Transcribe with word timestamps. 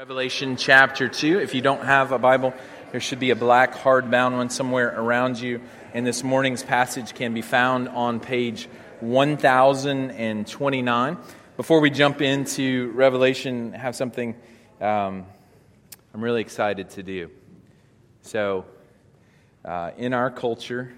Revelation 0.00 0.56
chapter 0.56 1.08
2. 1.10 1.40
If 1.40 1.54
you 1.54 1.60
don't 1.60 1.84
have 1.84 2.10
a 2.10 2.18
Bible, 2.18 2.54
there 2.90 3.00
should 3.00 3.20
be 3.20 3.32
a 3.32 3.36
black 3.36 3.74
hardbound 3.74 4.34
one 4.34 4.48
somewhere 4.48 4.98
around 4.98 5.38
you. 5.38 5.60
And 5.92 6.06
this 6.06 6.24
morning's 6.24 6.62
passage 6.62 7.12
can 7.12 7.34
be 7.34 7.42
found 7.42 7.90
on 7.90 8.18
page 8.18 8.66
1029. 9.00 11.18
Before 11.58 11.80
we 11.80 11.90
jump 11.90 12.22
into 12.22 12.90
Revelation, 12.92 13.74
I 13.74 13.76
have 13.76 13.94
something 13.94 14.36
um, 14.80 15.26
I'm 16.14 16.24
really 16.24 16.40
excited 16.40 16.88
to 16.92 17.02
do. 17.02 17.30
So, 18.22 18.64
uh, 19.66 19.90
in 19.98 20.14
our 20.14 20.30
culture, 20.30 20.94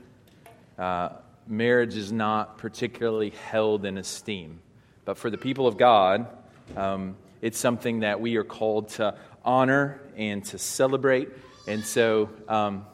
uh, 0.79 1.09
marriage 1.48 1.96
is 1.96 2.12
not 2.12 2.57
particularly 2.57 3.30
held 3.30 3.84
in 3.84 3.98
esteem. 3.98 4.61
But 5.05 5.19
for 5.19 5.29
the 5.29 5.39
people 5.39 5.66
of 5.66 5.77
God, 5.77 6.29
um, 6.77 7.16
it's 7.43 7.59
something 7.59 8.01
that 8.01 8.21
we 8.21 8.37
are 8.37 8.45
called 8.45 8.89
to 8.91 9.15
honor 9.45 10.01
and 10.17 10.45
to 10.47 10.59
celebrate. 10.59 11.29
And 11.67 11.85
so 11.85 12.31
um, 12.49 12.87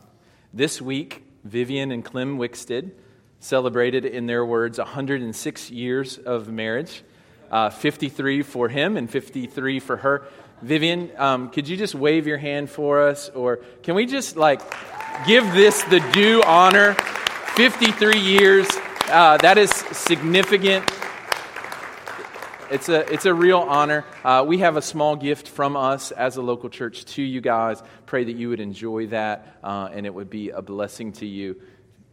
this 0.52 0.82
week, 0.82 1.22
Vivian 1.44 1.92
and 1.92 2.04
Clem 2.04 2.38
Wickstead 2.38 2.90
celebrated, 3.40 4.04
in 4.04 4.26
their 4.26 4.44
words, 4.44 4.78
106 4.78 5.70
years 5.70 6.18
of 6.18 6.48
marriage 6.48 7.04
uh, 7.50 7.70
53 7.70 8.42
for 8.42 8.68
him 8.68 8.96
and 8.96 9.08
53 9.08 9.80
for 9.80 9.96
her. 9.98 10.26
Vivian, 10.60 11.10
um, 11.16 11.50
could 11.50 11.68
you 11.68 11.76
just 11.76 11.94
wave 11.94 12.26
your 12.26 12.38
hand 12.38 12.68
for 12.68 13.08
us? 13.08 13.28
Or 13.30 13.58
can 13.82 13.94
we 13.94 14.06
just 14.06 14.36
like 14.36 14.60
give 15.26 15.44
this 15.52 15.82
the 15.84 16.00
due 16.12 16.42
honor? 16.42 16.94
53 17.54 18.18
years. 18.18 18.66
Uh, 19.08 19.36
that 19.38 19.56
is 19.56 19.70
significant 19.70 20.88
it's 22.70 22.88
a, 22.88 23.10
it's 23.12 23.24
a 23.24 23.32
real 23.32 23.58
honor. 23.58 24.04
Uh, 24.22 24.44
we 24.46 24.58
have 24.58 24.76
a 24.76 24.82
small 24.82 25.16
gift 25.16 25.48
from 25.48 25.76
us 25.76 26.10
as 26.12 26.36
a 26.36 26.42
local 26.42 26.68
church 26.68 27.04
to 27.06 27.22
you 27.22 27.40
guys. 27.40 27.82
Pray 28.06 28.24
that 28.24 28.36
you 28.36 28.50
would 28.50 28.60
enjoy 28.60 29.06
that 29.08 29.58
uh, 29.62 29.88
and 29.92 30.04
it 30.04 30.12
would 30.12 30.28
be 30.28 30.50
a 30.50 30.60
blessing 30.60 31.12
to 31.12 31.26
you. 31.26 31.60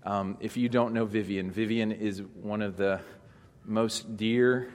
Um, 0.04 0.38
if 0.40 0.56
you 0.56 0.70
don't 0.70 0.94
know 0.94 1.06
Vivian, 1.06 1.52
Vivian 1.52 1.92
is 1.92 2.22
one 2.22 2.62
of 2.62 2.78
the 2.78 3.02
most 3.66 4.16
dear 4.16 4.72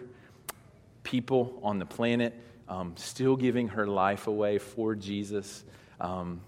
people 1.03 1.59
on 1.63 1.79
the 1.79 1.87
planet, 1.87 2.39
um, 2.69 2.95
still 2.97 3.37
giving 3.37 3.69
her 3.69 3.87
life 3.87 4.27
away 4.27 4.59
for 4.59 4.95
Jesus, 4.95 5.65
um, 6.01 6.41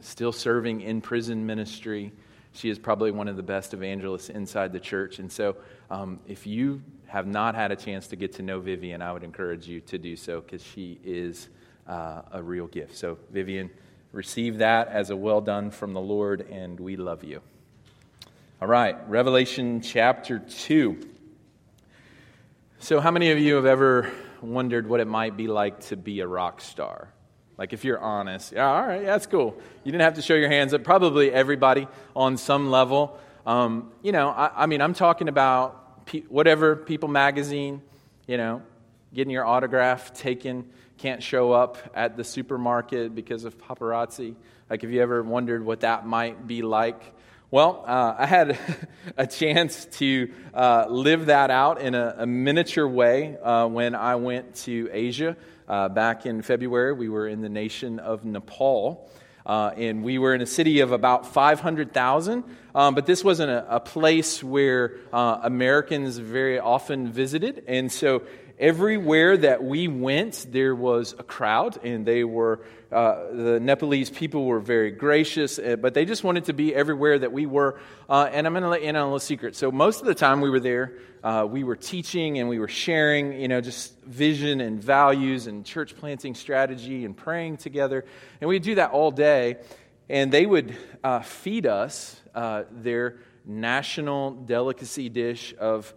still 0.00 0.32
serving 0.32 0.80
in 0.80 1.00
prison 1.00 1.46
ministry. 1.46 2.12
She 2.54 2.70
is 2.70 2.78
probably 2.78 3.10
one 3.10 3.26
of 3.26 3.36
the 3.36 3.42
best 3.42 3.74
evangelists 3.74 4.30
inside 4.30 4.72
the 4.72 4.80
church. 4.80 5.18
And 5.18 5.30
so, 5.30 5.56
um, 5.90 6.20
if 6.26 6.46
you 6.46 6.82
have 7.06 7.26
not 7.26 7.56
had 7.56 7.72
a 7.72 7.76
chance 7.76 8.06
to 8.08 8.16
get 8.16 8.32
to 8.34 8.42
know 8.42 8.60
Vivian, 8.60 9.02
I 9.02 9.12
would 9.12 9.24
encourage 9.24 9.66
you 9.66 9.80
to 9.82 9.98
do 9.98 10.14
so 10.14 10.40
because 10.40 10.64
she 10.64 11.00
is 11.04 11.48
uh, 11.88 12.22
a 12.30 12.42
real 12.42 12.68
gift. 12.68 12.96
So, 12.96 13.18
Vivian, 13.32 13.70
receive 14.12 14.58
that 14.58 14.86
as 14.88 15.10
a 15.10 15.16
well 15.16 15.40
done 15.40 15.72
from 15.72 15.94
the 15.94 16.00
Lord, 16.00 16.42
and 16.48 16.78
we 16.78 16.96
love 16.96 17.24
you. 17.24 17.40
All 18.62 18.68
right, 18.68 18.96
Revelation 19.08 19.80
chapter 19.80 20.38
2. 20.38 21.10
So, 22.78 23.00
how 23.00 23.10
many 23.10 23.32
of 23.32 23.38
you 23.38 23.56
have 23.56 23.66
ever 23.66 24.12
wondered 24.40 24.88
what 24.88 25.00
it 25.00 25.08
might 25.08 25.36
be 25.36 25.48
like 25.48 25.80
to 25.86 25.96
be 25.96 26.20
a 26.20 26.26
rock 26.26 26.60
star? 26.60 27.13
Like, 27.56 27.72
if 27.72 27.84
you're 27.84 28.00
honest, 28.00 28.52
yeah, 28.52 28.66
all 28.66 28.86
right, 28.86 29.00
yeah, 29.00 29.06
that's 29.06 29.26
cool. 29.26 29.56
You 29.84 29.92
didn't 29.92 30.02
have 30.02 30.14
to 30.14 30.22
show 30.22 30.34
your 30.34 30.48
hands 30.48 30.74
up. 30.74 30.82
Probably 30.82 31.30
everybody 31.30 31.86
on 32.16 32.36
some 32.36 32.70
level. 32.70 33.18
Um, 33.46 33.92
you 34.02 34.12
know, 34.12 34.30
I, 34.30 34.64
I 34.64 34.66
mean, 34.66 34.80
I'm 34.80 34.94
talking 34.94 35.28
about 35.28 36.08
whatever, 36.28 36.74
People 36.74 37.08
magazine, 37.08 37.80
you 38.26 38.36
know, 38.36 38.62
getting 39.12 39.30
your 39.30 39.44
autograph 39.44 40.12
taken, 40.14 40.68
can't 40.98 41.22
show 41.22 41.52
up 41.52 41.78
at 41.94 42.16
the 42.16 42.24
supermarket 42.24 43.14
because 43.14 43.44
of 43.44 43.56
paparazzi. 43.58 44.34
Like, 44.68 44.82
have 44.82 44.90
you 44.90 45.00
ever 45.02 45.22
wondered 45.22 45.64
what 45.64 45.80
that 45.80 46.06
might 46.06 46.46
be 46.46 46.62
like? 46.62 47.00
Well, 47.50 47.84
uh, 47.86 48.16
I 48.18 48.26
had 48.26 48.58
a 49.16 49.28
chance 49.28 49.84
to 49.98 50.32
uh, 50.52 50.86
live 50.88 51.26
that 51.26 51.52
out 51.52 51.80
in 51.80 51.94
a, 51.94 52.16
a 52.18 52.26
miniature 52.26 52.88
way 52.88 53.36
uh, 53.38 53.68
when 53.68 53.94
I 53.94 54.16
went 54.16 54.56
to 54.64 54.88
Asia 54.92 55.36
uh, 55.68 55.88
back 55.88 56.26
in 56.26 56.42
February. 56.42 56.92
We 56.92 57.08
were 57.08 57.28
in 57.28 57.40
the 57.40 57.48
nation 57.48 57.98
of 57.98 58.24
Nepal. 58.24 59.10
Uh, 59.46 59.72
and 59.76 60.02
we 60.02 60.16
were 60.16 60.34
in 60.34 60.40
a 60.40 60.46
city 60.46 60.80
of 60.80 60.90
about 60.90 61.26
500,000, 61.26 62.44
um, 62.74 62.94
but 62.94 63.04
this 63.04 63.22
wasn't 63.22 63.50
a, 63.50 63.76
a 63.76 63.78
place 63.78 64.42
where 64.42 64.96
uh, 65.12 65.40
Americans 65.42 66.16
very 66.16 66.58
often 66.58 67.12
visited. 67.12 67.62
And 67.68 67.92
so 67.92 68.22
everywhere 68.58 69.36
that 69.36 69.62
we 69.62 69.88
went, 69.88 70.46
there 70.50 70.74
was 70.74 71.14
a 71.18 71.22
crowd, 71.22 71.78
and 71.84 72.06
they 72.06 72.24
were, 72.24 72.60
uh, 72.92 73.32
the 73.32 73.60
Nepalese 73.60 74.10
people 74.10 74.44
were 74.44 74.60
very 74.60 74.90
gracious, 74.90 75.58
uh, 75.58 75.76
but 75.76 75.94
they 75.94 76.04
just 76.04 76.22
wanted 76.22 76.44
to 76.44 76.52
be 76.52 76.74
everywhere 76.74 77.18
that 77.18 77.32
we 77.32 77.46
were. 77.46 77.78
Uh, 78.08 78.28
and 78.32 78.46
I'm 78.46 78.52
going 78.52 78.62
to 78.62 78.68
let 78.68 78.82
you 78.82 78.88
in 78.88 78.96
on 78.96 79.02
a 79.02 79.04
little 79.06 79.18
secret. 79.18 79.56
So, 79.56 79.72
most 79.72 80.00
of 80.00 80.06
the 80.06 80.14
time 80.14 80.40
we 80.40 80.50
were 80.50 80.60
there, 80.60 80.98
uh, 81.22 81.46
we 81.50 81.64
were 81.64 81.76
teaching 81.76 82.38
and 82.38 82.48
we 82.48 82.58
were 82.58 82.68
sharing, 82.68 83.40
you 83.40 83.48
know, 83.48 83.60
just 83.60 83.98
vision 84.02 84.60
and 84.60 84.82
values 84.82 85.46
and 85.46 85.64
church 85.64 85.96
planting 85.96 86.34
strategy 86.34 87.04
and 87.04 87.16
praying 87.16 87.56
together. 87.56 88.04
And 88.40 88.48
we'd 88.48 88.62
do 88.62 88.76
that 88.76 88.90
all 88.90 89.10
day. 89.10 89.56
And 90.08 90.30
they 90.30 90.44
would 90.44 90.76
uh, 91.02 91.20
feed 91.20 91.66
us 91.66 92.20
uh, 92.34 92.64
their 92.70 93.16
national 93.46 94.32
delicacy 94.32 95.08
dish 95.08 95.54
of 95.58 95.94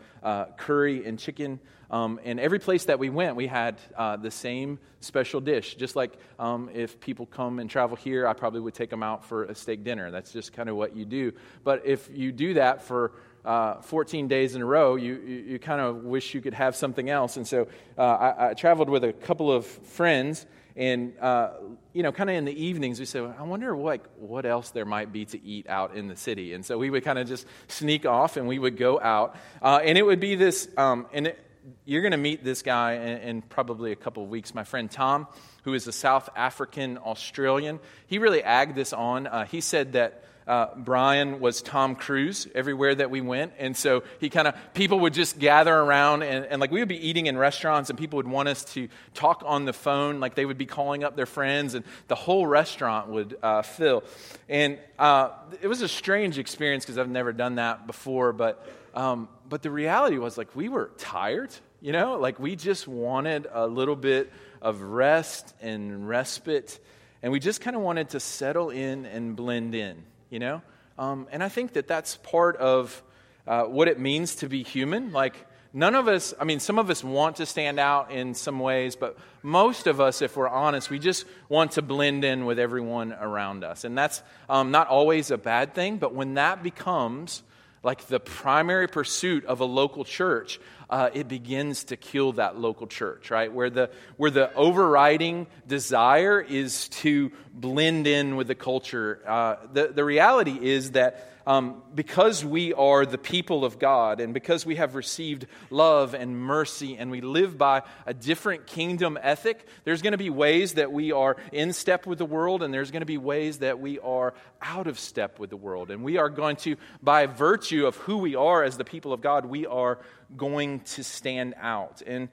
curry 0.57 1.05
and 1.05 1.19
chicken 1.19 1.59
um, 1.89 2.19
and 2.23 2.39
every 2.39 2.59
place 2.59 2.85
that 2.85 2.99
we 2.99 3.09
went, 3.09 3.35
we 3.35 3.47
had 3.47 3.79
uh, 3.95 4.17
the 4.17 4.31
same 4.31 4.79
special 4.99 5.39
dish. 5.39 5.75
Just 5.75 5.95
like 5.95 6.13
um, 6.37 6.69
if 6.73 6.99
people 6.99 7.25
come 7.25 7.59
and 7.59 7.69
travel 7.69 7.95
here, 7.95 8.27
I 8.27 8.33
probably 8.33 8.59
would 8.59 8.73
take 8.73 8.89
them 8.89 9.03
out 9.03 9.25
for 9.25 9.45
a 9.45 9.55
steak 9.55 9.83
dinner. 9.83 10.11
That's 10.11 10.31
just 10.31 10.53
kind 10.53 10.69
of 10.69 10.75
what 10.75 10.95
you 10.95 11.05
do. 11.05 11.33
But 11.63 11.85
if 11.85 12.09
you 12.11 12.31
do 12.31 12.55
that 12.55 12.83
for 12.83 13.13
uh, 13.45 13.81
14 13.81 14.27
days 14.27 14.55
in 14.55 14.61
a 14.61 14.65
row, 14.65 14.95
you, 14.95 15.21
you, 15.25 15.35
you, 15.35 15.59
kind 15.59 15.79
of 15.79 16.03
wish 16.03 16.33
you 16.33 16.41
could 16.41 16.53
have 16.53 16.75
something 16.75 17.09
else. 17.09 17.37
And 17.37 17.47
so 17.47 17.67
uh, 17.97 18.01
I, 18.01 18.49
I, 18.49 18.53
traveled 18.55 18.89
with 18.89 19.05
a 19.05 19.13
couple 19.13 19.49
of 19.49 19.65
friends, 19.65 20.45
and 20.75 21.17
uh, 21.21 21.51
you 21.93 22.03
know, 22.03 22.11
kind 22.11 22.29
of 22.29 22.35
in 22.35 22.43
the 22.43 22.65
evenings, 22.65 22.99
we 22.99 23.05
said, 23.05 23.33
I 23.39 23.43
wonder 23.43 23.73
what, 23.73 24.01
what 24.19 24.45
else 24.45 24.71
there 24.71 24.83
might 24.83 25.13
be 25.13 25.23
to 25.25 25.41
eat 25.41 25.69
out 25.69 25.95
in 25.95 26.09
the 26.09 26.17
city. 26.17 26.53
And 26.53 26.65
so 26.65 26.77
we 26.77 26.89
would 26.89 27.05
kind 27.05 27.17
of 27.17 27.25
just 27.25 27.47
sneak 27.69 28.05
off, 28.05 28.35
and 28.35 28.49
we 28.49 28.59
would 28.59 28.75
go 28.75 28.99
out, 28.99 29.37
uh, 29.61 29.79
and 29.81 29.97
it 29.97 30.05
would 30.05 30.19
be 30.19 30.35
this, 30.35 30.67
um, 30.75 31.07
and 31.13 31.27
it, 31.27 31.46
you're 31.85 32.01
going 32.01 32.11
to 32.11 32.17
meet 32.17 32.43
this 32.43 32.61
guy 32.61 32.93
in, 32.93 33.17
in, 33.17 33.41
probably 33.41 33.91
a 33.91 33.95
couple 33.95 34.23
of 34.23 34.29
weeks. 34.29 34.53
My 34.53 34.63
friend 34.63 34.89
Tom, 34.89 35.27
who 35.63 35.73
is 35.73 35.87
a 35.87 35.91
South 35.91 36.29
African 36.35 36.97
Australian, 36.97 37.79
he 38.07 38.19
really 38.19 38.43
agged 38.43 38.75
this 38.75 38.93
on. 38.93 39.27
Uh, 39.27 39.45
he 39.45 39.61
said 39.61 39.93
that 39.93 40.23
uh, 40.47 40.67
Brian 40.75 41.39
was 41.39 41.61
Tom 41.61 41.95
Cruise 41.95 42.47
everywhere 42.55 42.95
that 42.95 43.11
we 43.11 43.21
went. 43.21 43.53
And 43.59 43.75
so 43.75 44.03
he 44.19 44.29
kind 44.29 44.47
of, 44.47 44.55
people 44.73 45.01
would 45.01 45.13
just 45.13 45.37
gather 45.37 45.75
around 45.75 46.23
and, 46.23 46.45
and, 46.45 46.61
like 46.61 46.71
we 46.71 46.79
would 46.79 46.87
be 46.87 47.07
eating 47.07 47.27
in 47.27 47.37
restaurants 47.37 47.89
and 47.89 47.99
people 47.99 48.17
would 48.17 48.27
want 48.27 48.47
us 48.49 48.63
to 48.73 48.87
talk 49.13 49.43
on 49.45 49.65
the 49.65 49.73
phone. 49.73 50.19
Like 50.19 50.35
they 50.35 50.45
would 50.45 50.57
be 50.57 50.65
calling 50.65 51.03
up 51.03 51.15
their 51.15 51.25
friends 51.25 51.73
and 51.73 51.83
the 52.07 52.15
whole 52.15 52.47
restaurant 52.47 53.09
would 53.09 53.37
uh, 53.43 53.61
fill. 53.61 54.03
And 54.47 54.79
uh, 54.97 55.31
it 55.61 55.67
was 55.67 55.81
a 55.81 55.87
strange 55.87 56.39
experience 56.39 56.85
because 56.85 56.97
I've 56.97 57.09
never 57.09 57.33
done 57.33 57.55
that 57.55 57.85
before. 57.85 58.33
But, 58.33 58.65
um, 58.93 59.27
but 59.49 59.61
the 59.61 59.71
reality 59.71 60.17
was 60.17 60.37
like 60.37 60.55
we 60.55 60.69
were 60.69 60.91
tired 60.97 61.53
you 61.81 61.91
know, 61.91 62.17
like 62.17 62.39
we 62.39 62.55
just 62.55 62.87
wanted 62.87 63.47
a 63.51 63.67
little 63.67 63.95
bit 63.95 64.31
of 64.61 64.81
rest 64.81 65.53
and 65.61 66.07
respite, 66.09 66.79
and 67.21 67.31
we 67.31 67.39
just 67.39 67.61
kind 67.61 67.75
of 67.75 67.83
wanted 67.83 68.09
to 68.09 68.19
settle 68.19 68.71
in 68.71 69.05
and 69.05 69.35
blend 69.35 69.75
in, 69.75 70.03
you 70.29 70.39
know? 70.39 70.61
Um, 70.97 71.27
and 71.31 71.43
I 71.43 71.49
think 71.49 71.73
that 71.73 71.87
that's 71.87 72.17
part 72.17 72.57
of 72.57 73.03
uh, 73.45 73.63
what 73.63 73.87
it 73.87 73.99
means 73.99 74.35
to 74.35 74.49
be 74.49 74.63
human. 74.63 75.11
Like, 75.11 75.35
none 75.73 75.95
of 75.95 76.07
us, 76.07 76.33
I 76.39 76.43
mean, 76.43 76.59
some 76.59 76.79
of 76.79 76.89
us 76.89 77.03
want 77.03 77.37
to 77.37 77.45
stand 77.45 77.79
out 77.79 78.11
in 78.11 78.33
some 78.33 78.59
ways, 78.59 78.95
but 78.95 79.17
most 79.43 79.87
of 79.87 80.01
us, 80.01 80.21
if 80.21 80.35
we're 80.35 80.49
honest, 80.49 80.89
we 80.89 80.99
just 80.99 81.25
want 81.49 81.73
to 81.73 81.81
blend 81.81 82.25
in 82.25 82.45
with 82.45 82.59
everyone 82.59 83.13
around 83.13 83.63
us. 83.63 83.83
And 83.83 83.97
that's 83.97 84.23
um, 84.49 84.71
not 84.71 84.87
always 84.87 85.31
a 85.31 85.37
bad 85.37 85.73
thing, 85.73 85.97
but 85.97 86.13
when 86.13 86.33
that 86.33 86.63
becomes 86.63 87.43
like 87.83 88.07
the 88.07 88.19
primary 88.19 88.87
pursuit 88.87 89.45
of 89.45 89.61
a 89.61 89.65
local 89.65 90.03
church, 90.03 90.59
uh, 90.89 91.09
it 91.13 91.27
begins 91.27 91.85
to 91.85 91.97
kill 91.97 92.33
that 92.33 92.57
local 92.57 92.87
church, 92.87 93.29
right? 93.29 93.51
Where 93.51 93.69
the, 93.69 93.89
where 94.15 94.31
the 94.31 94.53
overriding 94.53 95.47
desire 95.67 96.39
is 96.41 96.89
to 96.89 97.31
blend 97.53 98.07
in 98.07 98.35
with 98.35 98.47
the 98.47 98.55
culture. 98.55 99.21
Uh, 99.27 99.55
the, 99.73 99.87
the 99.87 100.03
reality 100.03 100.57
is 100.59 100.91
that 100.91 101.36
um, 101.47 101.81
because 101.95 102.43
we 102.43 102.73
are 102.73 103.05
the 103.05 103.17
people 103.17 103.63
of 103.63 103.79
God 103.79 104.19
and 104.19 104.33
because 104.33 104.65
we 104.65 104.75
have 104.75 104.95
received 104.95 105.47
love 105.69 106.13
and 106.13 106.37
mercy 106.37 106.97
and 106.97 107.09
we 107.09 107.21
live 107.21 107.57
by 107.57 107.83
a 108.05 108.13
different 108.13 108.67
kingdom 108.67 109.17
ethic, 109.21 109.65
there's 109.85 110.01
going 110.01 110.11
to 110.11 110.17
be 110.17 110.29
ways 110.29 110.73
that 110.73 110.91
we 110.91 111.13
are 111.13 111.37
in 111.53 111.71
step 111.71 112.05
with 112.05 112.17
the 112.17 112.25
world 112.25 112.63
and 112.63 112.73
there's 112.73 112.91
going 112.91 112.99
to 112.99 113.05
be 113.05 113.17
ways 113.17 113.59
that 113.59 113.79
we 113.79 113.97
are 113.99 114.33
out 114.61 114.87
of 114.87 114.99
step 114.99 115.39
with 115.39 115.49
the 115.49 115.55
world. 115.55 115.89
And 115.89 116.03
we 116.03 116.17
are 116.17 116.29
going 116.29 116.57
to, 116.57 116.75
by 117.01 117.27
virtue 117.27 117.87
of 117.87 117.95
who 117.95 118.17
we 118.17 118.35
are 118.35 118.65
as 118.65 118.75
the 118.75 118.83
people 118.83 119.13
of 119.13 119.21
God, 119.21 119.45
we 119.45 119.65
are 119.65 119.99
going 120.35 120.81
to 120.81 121.03
stand 121.03 121.55
out. 121.57 122.01
And 122.05 122.27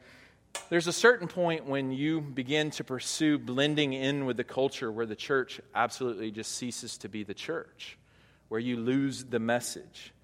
There's 0.70 0.86
a 0.86 0.92
certain 0.92 1.28
point 1.28 1.66
when 1.66 1.92
you 1.92 2.20
begin 2.20 2.70
to 2.72 2.84
pursue 2.84 3.38
blending 3.38 3.92
in 3.92 4.26
with 4.26 4.36
the 4.36 4.44
culture 4.44 4.90
where 4.90 5.06
the 5.06 5.16
church 5.16 5.60
absolutely 5.74 6.30
just 6.30 6.52
ceases 6.52 6.98
to 6.98 7.08
be 7.08 7.22
the 7.22 7.34
church, 7.34 7.96
where 8.54 8.60
you 8.60 8.76
lose 8.76 9.24
the 9.24 9.40
message. 9.40 10.14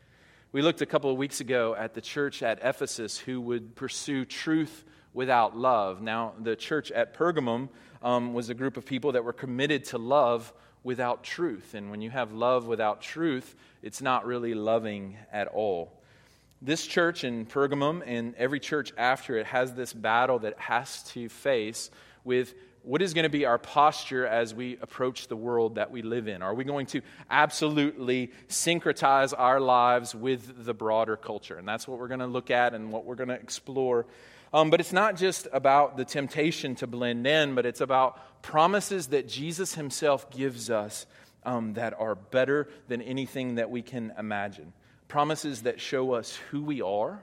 We 0.53 0.62
looked 0.62 0.82
a 0.82 0.87
couple 0.87 1.11
of 1.11 1.17
weeks 1.17 1.41
ago 1.41 1.75
at 1.75 1.94
the 1.94 2.00
church 2.00 2.44
at 2.44 2.61
Ephesus 2.62 3.19
who 3.19 3.41
would 3.41 3.75
pursue 3.75 4.25
truth 4.25 4.85
without 5.12 5.56
love. 5.56 6.00
Now, 6.00 6.35
the 6.41 6.55
church 6.55 6.93
at 6.93 7.12
Pergamum 7.12 7.71
um, 8.05 8.32
was 8.32 8.49
a 8.49 8.55
group 8.55 8.77
of 8.77 8.87
people 8.87 9.11
that 9.12 9.25
were 9.25 9.32
committed 9.32 9.87
to 9.87 9.99
love 9.99 10.53
without 10.85 11.25
truth. 11.25 11.75
And 11.75 11.91
when 11.91 12.03
you 12.03 12.11
have 12.11 12.32
love 12.32 12.69
without 12.69 13.03
truth, 13.03 13.56
it's 13.82 14.00
not 14.00 14.25
really 14.25 14.55
loving 14.55 15.17
at 15.32 15.49
all. 15.49 15.93
This 16.62 16.87
church 16.87 17.25
in 17.25 17.47
Pergamum 17.47 18.00
and 18.06 18.37
every 18.37 18.61
church 18.61 18.93
after 18.97 19.38
it 19.38 19.47
has 19.47 19.75
this 19.75 19.93
battle 19.93 20.38
that 20.38 20.56
has 20.61 21.03
to 21.15 21.29
face 21.29 21.91
with 22.23 22.55
what 22.82 23.03
is 23.03 23.15
going 23.15 23.25
to 23.25 23.31
be 23.31 23.44
our 23.44 23.59
posture 23.59 24.27
as 24.27 24.55
we 24.55 24.79
approach 24.81 25.29
the 25.29 25.37
world 25.37 25.75
that 25.75 25.91
we 25.91 26.03
live 26.03 26.29
in? 26.29 26.43
Are 26.43 26.55
we 26.55 26.65
going 26.65 26.87
to 26.87 27.03
absolutely 27.31 28.32
syncretize 28.49 29.35
our 29.37 29.61
lives 29.61 30.15
with 30.15 30.65
the 30.65 30.75
broader 30.75 31.17
culture? 31.17 31.56
And 31.56 31.69
that's 31.69 31.87
what 31.87 31.99
we're 31.99 32.09
going 32.09 32.21
to 32.21 32.27
look 32.27 32.50
at 32.50 32.75
and 32.75 32.91
what 32.91 33.05
we're 33.05 33.17
going 33.17 33.29
to 33.29 33.35
explore 33.35 34.06
um, 34.53 34.71
but 34.71 34.81
it's 34.81 34.93
not 34.93 35.17
just 35.17 35.47
about 35.53 35.97
the 35.97 36.05
temptation 36.05 36.75
to 36.77 36.87
blend 36.87 37.27
in, 37.27 37.55
but 37.55 37.67
it's 37.67 37.81
about 37.81 38.43
promises 38.43 39.09
that 39.09 39.29
Jesus 39.29 39.75
himself 39.75 40.31
gives 40.31 40.71
us 40.71 41.06
um, 41.44 41.75
that 41.75 41.94
are 41.99 42.17
better 42.17 42.69
than 42.88 43.00
anything 43.00 43.56
that 43.56 43.71
we 43.71 43.82
can 43.82 44.12
imagine. 44.19 44.73
Promises 45.06 45.62
that 45.62 45.81
show 45.81 46.12
us 46.12 46.35
who 46.50 46.62
we 46.62 46.82
are, 46.82 47.23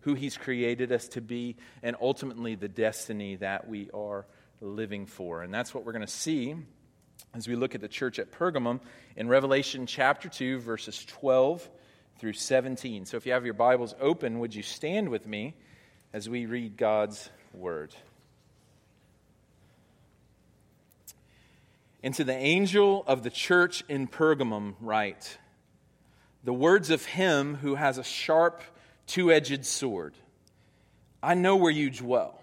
who 0.00 0.14
he's 0.14 0.36
created 0.36 0.90
us 0.90 1.08
to 1.08 1.20
be, 1.20 1.56
and 1.82 1.96
ultimately 2.00 2.56
the 2.56 2.68
destiny 2.68 3.36
that 3.36 3.68
we 3.68 3.88
are 3.94 4.26
living 4.60 5.06
for. 5.06 5.42
And 5.42 5.52
that's 5.52 5.74
what 5.74 5.84
we're 5.84 5.92
going 5.92 6.06
to 6.06 6.12
see 6.12 6.54
as 7.34 7.48
we 7.48 7.56
look 7.56 7.74
at 7.74 7.80
the 7.80 7.88
church 7.88 8.18
at 8.18 8.32
Pergamum 8.32 8.80
in 9.16 9.28
Revelation 9.28 9.86
chapter 9.86 10.28
2, 10.28 10.60
verses 10.60 11.04
12 11.04 11.68
through 12.18 12.32
17. 12.32 13.04
So 13.04 13.16
if 13.16 13.26
you 13.26 13.32
have 13.32 13.44
your 13.44 13.54
Bibles 13.54 13.94
open, 14.00 14.38
would 14.38 14.54
you 14.54 14.62
stand 14.62 15.08
with 15.08 15.26
me? 15.26 15.54
as 16.16 16.30
we 16.30 16.46
read 16.46 16.78
God's 16.78 17.28
word. 17.52 17.94
And 22.02 22.14
to 22.14 22.24
the 22.24 22.34
angel 22.34 23.04
of 23.06 23.22
the 23.22 23.28
church 23.28 23.84
in 23.86 24.06
Pergamum, 24.08 24.76
write 24.80 25.36
the 26.42 26.54
words 26.54 26.88
of 26.88 27.04
him 27.04 27.56
who 27.56 27.74
has 27.74 27.98
a 27.98 28.02
sharp, 28.02 28.62
two 29.06 29.30
edged 29.30 29.66
sword. 29.66 30.14
I 31.22 31.34
know 31.34 31.56
where 31.56 31.70
you 31.70 31.90
dwell, 31.90 32.40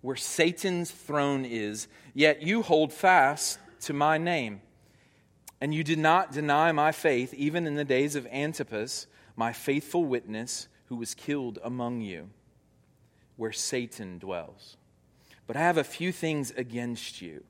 where 0.00 0.16
Satan's 0.16 0.90
throne 0.90 1.44
is, 1.44 1.88
yet 2.14 2.42
you 2.42 2.62
hold 2.62 2.92
fast 2.92 3.58
to 3.82 3.92
my 3.92 4.18
name. 4.18 4.60
And 5.60 5.74
you 5.74 5.82
did 5.82 5.98
not 5.98 6.32
deny 6.32 6.72
my 6.72 6.92
faith, 6.92 7.34
even 7.34 7.66
in 7.66 7.74
the 7.74 7.84
days 7.84 8.14
of 8.14 8.26
Antipas, 8.28 9.06
my 9.36 9.52
faithful 9.52 10.04
witness, 10.04 10.68
who 10.86 10.96
was 10.96 11.14
killed 11.14 11.58
among 11.62 12.00
you 12.00 12.30
where 13.38 13.52
Satan 13.52 14.18
dwells. 14.18 14.76
But 15.46 15.56
I 15.56 15.60
have 15.60 15.78
a 15.78 15.84
few 15.84 16.12
things 16.12 16.50
against 16.50 17.22
you. 17.22 17.44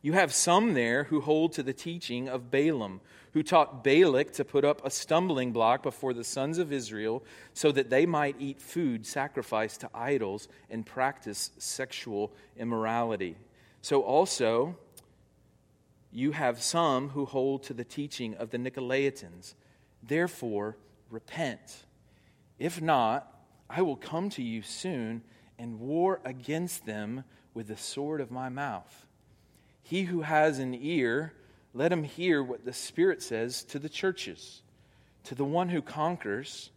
You 0.00 0.12
have 0.12 0.32
some 0.32 0.74
there 0.74 1.04
who 1.04 1.20
hold 1.20 1.52
to 1.54 1.62
the 1.62 1.72
teaching 1.72 2.28
of 2.28 2.50
Balaam, 2.50 3.00
who 3.36 3.42
taught 3.42 3.84
Balak 3.84 4.32
to 4.32 4.46
put 4.46 4.64
up 4.64 4.82
a 4.82 4.88
stumbling 4.88 5.52
block 5.52 5.82
before 5.82 6.14
the 6.14 6.24
sons 6.24 6.56
of 6.56 6.72
Israel 6.72 7.22
so 7.52 7.70
that 7.70 7.90
they 7.90 8.06
might 8.06 8.34
eat 8.38 8.62
food 8.62 9.04
sacrificed 9.04 9.82
to 9.82 9.90
idols 9.92 10.48
and 10.70 10.86
practice 10.86 11.50
sexual 11.58 12.32
immorality. 12.56 13.36
So 13.82 14.00
also, 14.00 14.78
you 16.10 16.32
have 16.32 16.62
some 16.62 17.10
who 17.10 17.26
hold 17.26 17.62
to 17.64 17.74
the 17.74 17.84
teaching 17.84 18.34
of 18.36 18.48
the 18.48 18.56
Nicolaitans. 18.56 19.52
Therefore, 20.02 20.78
repent. 21.10 21.84
If 22.58 22.80
not, 22.80 23.30
I 23.68 23.82
will 23.82 23.96
come 23.96 24.30
to 24.30 24.42
you 24.42 24.62
soon 24.62 25.20
and 25.58 25.78
war 25.78 26.22
against 26.24 26.86
them 26.86 27.24
with 27.52 27.68
the 27.68 27.76
sword 27.76 28.22
of 28.22 28.30
my 28.30 28.48
mouth. 28.48 29.04
He 29.82 30.04
who 30.04 30.22
has 30.22 30.58
an 30.58 30.74
ear, 30.74 31.34
let 31.76 31.92
him 31.92 32.04
hear 32.04 32.42
what 32.42 32.64
the 32.64 32.72
Spirit 32.72 33.22
says 33.22 33.62
to 33.64 33.78
the 33.78 33.90
churches. 33.90 34.62
To 35.24 35.34
the 35.34 35.44
one 35.44 35.68
who 35.68 35.82
conquers, 35.82 36.70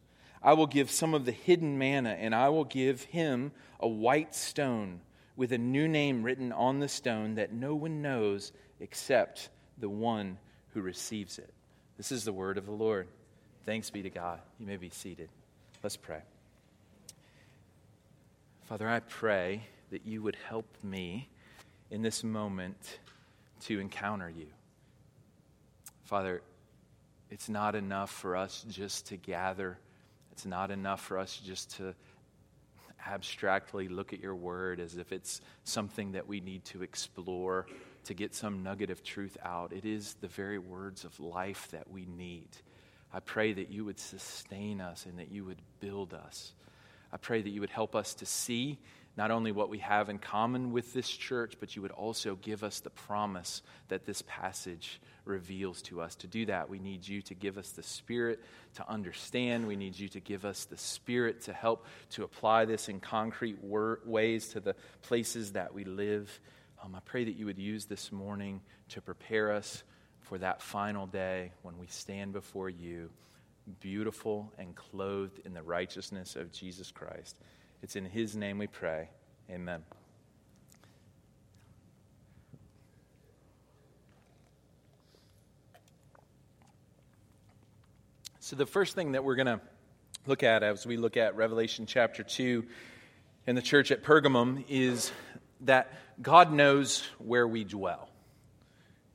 I 0.43 0.53
will 0.53 0.67
give 0.67 0.91
some 0.91 1.13
of 1.13 1.23
the 1.23 1.31
hidden 1.31 1.77
manna, 1.77 2.09
and 2.09 2.35
I 2.35 2.49
will 2.49 2.65
give 2.65 3.03
him 3.03 3.53
a 3.79 3.87
white 3.87 4.35
stone 4.35 4.99
with 5.37 5.53
a 5.53 5.57
new 5.57 5.87
name 5.87 6.21
written 6.21 6.51
on 6.51 6.79
the 6.79 6.89
stone 6.89 7.35
that 7.35 7.53
no 7.53 7.75
one 7.75 8.01
knows 8.01 8.51
except 8.81 9.47
the 9.77 9.87
one 9.87 10.37
who 10.73 10.81
receives 10.81 11.39
it. 11.39 11.53
This 11.95 12.11
is 12.11 12.25
the 12.25 12.33
word 12.33 12.57
of 12.57 12.65
the 12.65 12.73
Lord. 12.73 13.07
Thanks 13.65 13.89
be 13.89 14.01
to 14.01 14.09
God. 14.09 14.41
You 14.59 14.67
may 14.67 14.77
be 14.77 14.89
seated. 14.89 15.29
Let's 15.81 15.95
pray. 15.95 16.19
Father, 18.65 18.89
I 18.89 18.99
pray 18.99 19.63
that 19.91 20.05
you 20.05 20.21
would 20.23 20.35
help 20.49 20.65
me 20.83 21.29
in 21.89 22.01
this 22.01 22.21
moment 22.21 22.99
to 23.61 23.79
encounter 23.79 24.29
you. 24.29 24.47
Father, 26.09 26.41
it's 27.29 27.49
not 27.49 27.75
enough 27.75 28.09
for 28.09 28.35
us 28.35 28.65
just 28.67 29.09
to 29.09 29.15
gather, 29.15 29.77
it's 30.31 30.43
not 30.43 30.71
enough 30.71 31.01
for 31.01 31.19
us 31.19 31.39
just 31.45 31.77
to 31.77 31.93
abstractly 33.07 33.87
look 33.87 34.11
at 34.11 34.19
your 34.19 34.33
word 34.33 34.79
as 34.79 34.97
if 34.97 35.11
it's 35.11 35.39
something 35.65 36.13
that 36.13 36.27
we 36.27 36.39
need 36.39 36.65
to 36.65 36.81
explore 36.81 37.67
to 38.05 38.15
get 38.15 38.33
some 38.33 38.63
nugget 38.63 38.89
of 38.89 39.03
truth 39.03 39.37
out. 39.45 39.71
It 39.71 39.85
is 39.85 40.15
the 40.19 40.27
very 40.27 40.57
words 40.57 41.05
of 41.05 41.19
life 41.19 41.67
that 41.73 41.91
we 41.91 42.07
need. 42.07 42.49
I 43.13 43.19
pray 43.19 43.53
that 43.53 43.69
you 43.69 43.85
would 43.85 43.99
sustain 43.99 44.81
us 44.81 45.05
and 45.05 45.19
that 45.19 45.31
you 45.31 45.45
would 45.45 45.61
build 45.79 46.15
us. 46.15 46.53
I 47.13 47.17
pray 47.17 47.43
that 47.43 47.49
you 47.51 47.61
would 47.61 47.69
help 47.69 47.95
us 47.95 48.15
to 48.15 48.25
see 48.25 48.79
not 49.19 49.31
only 49.31 49.51
what 49.51 49.67
we 49.67 49.79
have 49.79 50.07
in 50.07 50.17
common 50.17 50.71
with 50.71 50.93
this 50.93 51.09
church, 51.09 51.55
but 51.59 51.75
you 51.75 51.81
would 51.81 51.91
also 51.91 52.35
give 52.35 52.63
us 52.63 52.79
the 52.79 52.89
promise 52.89 53.61
that 53.89 54.05
this 54.05 54.23
passage 54.25 55.01
reveals 55.25 55.81
to 55.81 55.99
us. 55.99 56.15
To 56.15 56.27
do 56.27 56.45
that, 56.45 56.69
we 56.69 56.79
need 56.79 57.05
you 57.05 57.21
to 57.23 57.33
give 57.33 57.57
us 57.57 57.71
the 57.71 57.83
Spirit 57.83 58.39
to 58.75 58.89
understand. 58.89 59.67
We 59.67 59.75
need 59.75 59.99
you 59.99 60.07
to 60.07 60.21
give 60.21 60.45
us 60.45 60.63
the 60.63 60.77
Spirit 60.77 61.41
to 61.41 61.53
help 61.53 61.85
to 62.11 62.23
apply 62.23 62.63
this 62.63 62.87
in 62.87 63.01
concrete 63.01 63.61
wor- 63.61 63.99
ways 64.05 64.47
to 64.53 64.61
the 64.61 64.73
places 65.01 65.51
that 65.51 65.73
we 65.73 65.83
live. 65.83 66.39
Um, 66.81 66.95
I 66.95 67.01
pray 67.03 67.25
that 67.25 67.35
you 67.35 67.45
would 67.45 67.59
use 67.59 67.87
this 67.87 68.13
morning 68.13 68.61
to 68.87 69.01
prepare 69.01 69.51
us 69.51 69.83
for 70.21 70.37
that 70.37 70.61
final 70.61 71.07
day 71.07 71.51
when 71.61 71.77
we 71.77 71.87
stand 71.87 72.31
before 72.31 72.69
you 72.69 73.09
beautiful 73.81 74.53
and 74.57 74.73
clothed 74.77 75.41
in 75.43 75.53
the 75.53 75.61
righteousness 75.61 76.37
of 76.37 76.53
Jesus 76.53 76.89
Christ. 76.89 77.37
It's 77.81 77.95
in 77.95 78.05
His 78.05 78.35
name 78.35 78.57
we 78.57 78.67
pray. 78.67 79.09
Amen. 79.49 79.83
So, 88.41 88.55
the 88.55 88.65
first 88.65 88.95
thing 88.95 89.11
that 89.11 89.23
we're 89.23 89.35
going 89.35 89.45
to 89.45 89.61
look 90.25 90.43
at 90.43 90.63
as 90.63 90.85
we 90.85 90.97
look 90.97 91.17
at 91.17 91.35
Revelation 91.35 91.85
chapter 91.85 92.23
2 92.23 92.65
in 93.47 93.55
the 93.55 93.61
church 93.61 93.91
at 93.91 94.03
Pergamum 94.03 94.65
is 94.67 95.11
that 95.61 95.93
God 96.21 96.51
knows 96.51 97.03
where 97.19 97.47
we 97.47 97.63
dwell. 97.63 98.08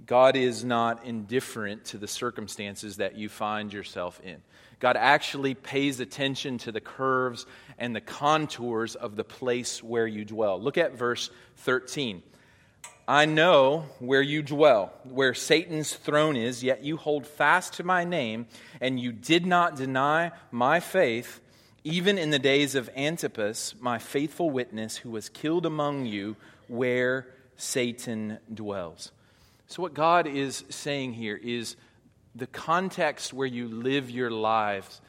God 0.07 0.37
is 0.37 0.65
not 0.65 1.05
indifferent 1.05 1.87
to 1.87 1.99
the 1.99 2.09
circumstances 2.09 2.97
that 2.97 3.17
you 3.17 3.29
find 3.29 3.73
yourself 3.73 4.21
in. 4.23 4.43
God 4.81 4.97
actually 4.97 5.55
pays 5.55 6.01
attention 6.01 6.59
to 6.59 6.73
the 6.73 6.81
curves 6.81 7.47
and 7.79 7.97
the 7.97 8.01
contours 8.01 8.97
of 8.97 9.17
the 9.17 9.25
place 9.25 9.83
where 9.83 10.07
you 10.07 10.25
dwell. 10.25 10.61
Look 10.61 10.77
at 10.77 10.99
verse 10.99 11.31
13. 11.59 12.23
I 13.07 13.27
know 13.27 13.87
where 13.99 14.23
you 14.23 14.43
dwell, 14.43 14.93
where 15.05 15.35
Satan's 15.35 15.95
throne 15.95 16.37
is, 16.37 16.65
yet 16.65 16.83
you 16.83 16.97
hold 16.97 17.27
fast 17.27 17.75
to 17.75 17.85
my 17.85 18.05
name, 18.05 18.47
and 18.81 18.99
you 18.99 19.13
did 19.13 19.47
not 19.47 19.77
deny 19.77 20.33
my 20.51 20.81
faith, 20.81 21.41
even 21.85 22.17
in 22.17 22.31
the 22.31 22.39
days 22.39 22.75
of 22.75 22.89
Antipas, 22.97 23.75
my 23.79 23.99
faithful 23.99 24.51
witness, 24.51 24.97
who 24.97 25.11
was 25.11 25.29
killed 25.29 25.67
among 25.67 26.07
you, 26.07 26.37
where 26.67 27.27
Satan 27.57 28.39
dwells. 28.53 29.13
So, 29.67 29.83
what 29.83 29.95
God 29.95 30.27
is 30.27 30.65
saying 30.69 31.15
here 31.15 31.37
is 31.37 31.77
the 32.35 32.47
context 32.47 33.33
where 33.33 33.47
you 33.47 33.69
live 33.69 34.11
your 34.11 34.31
lives 34.31 35.01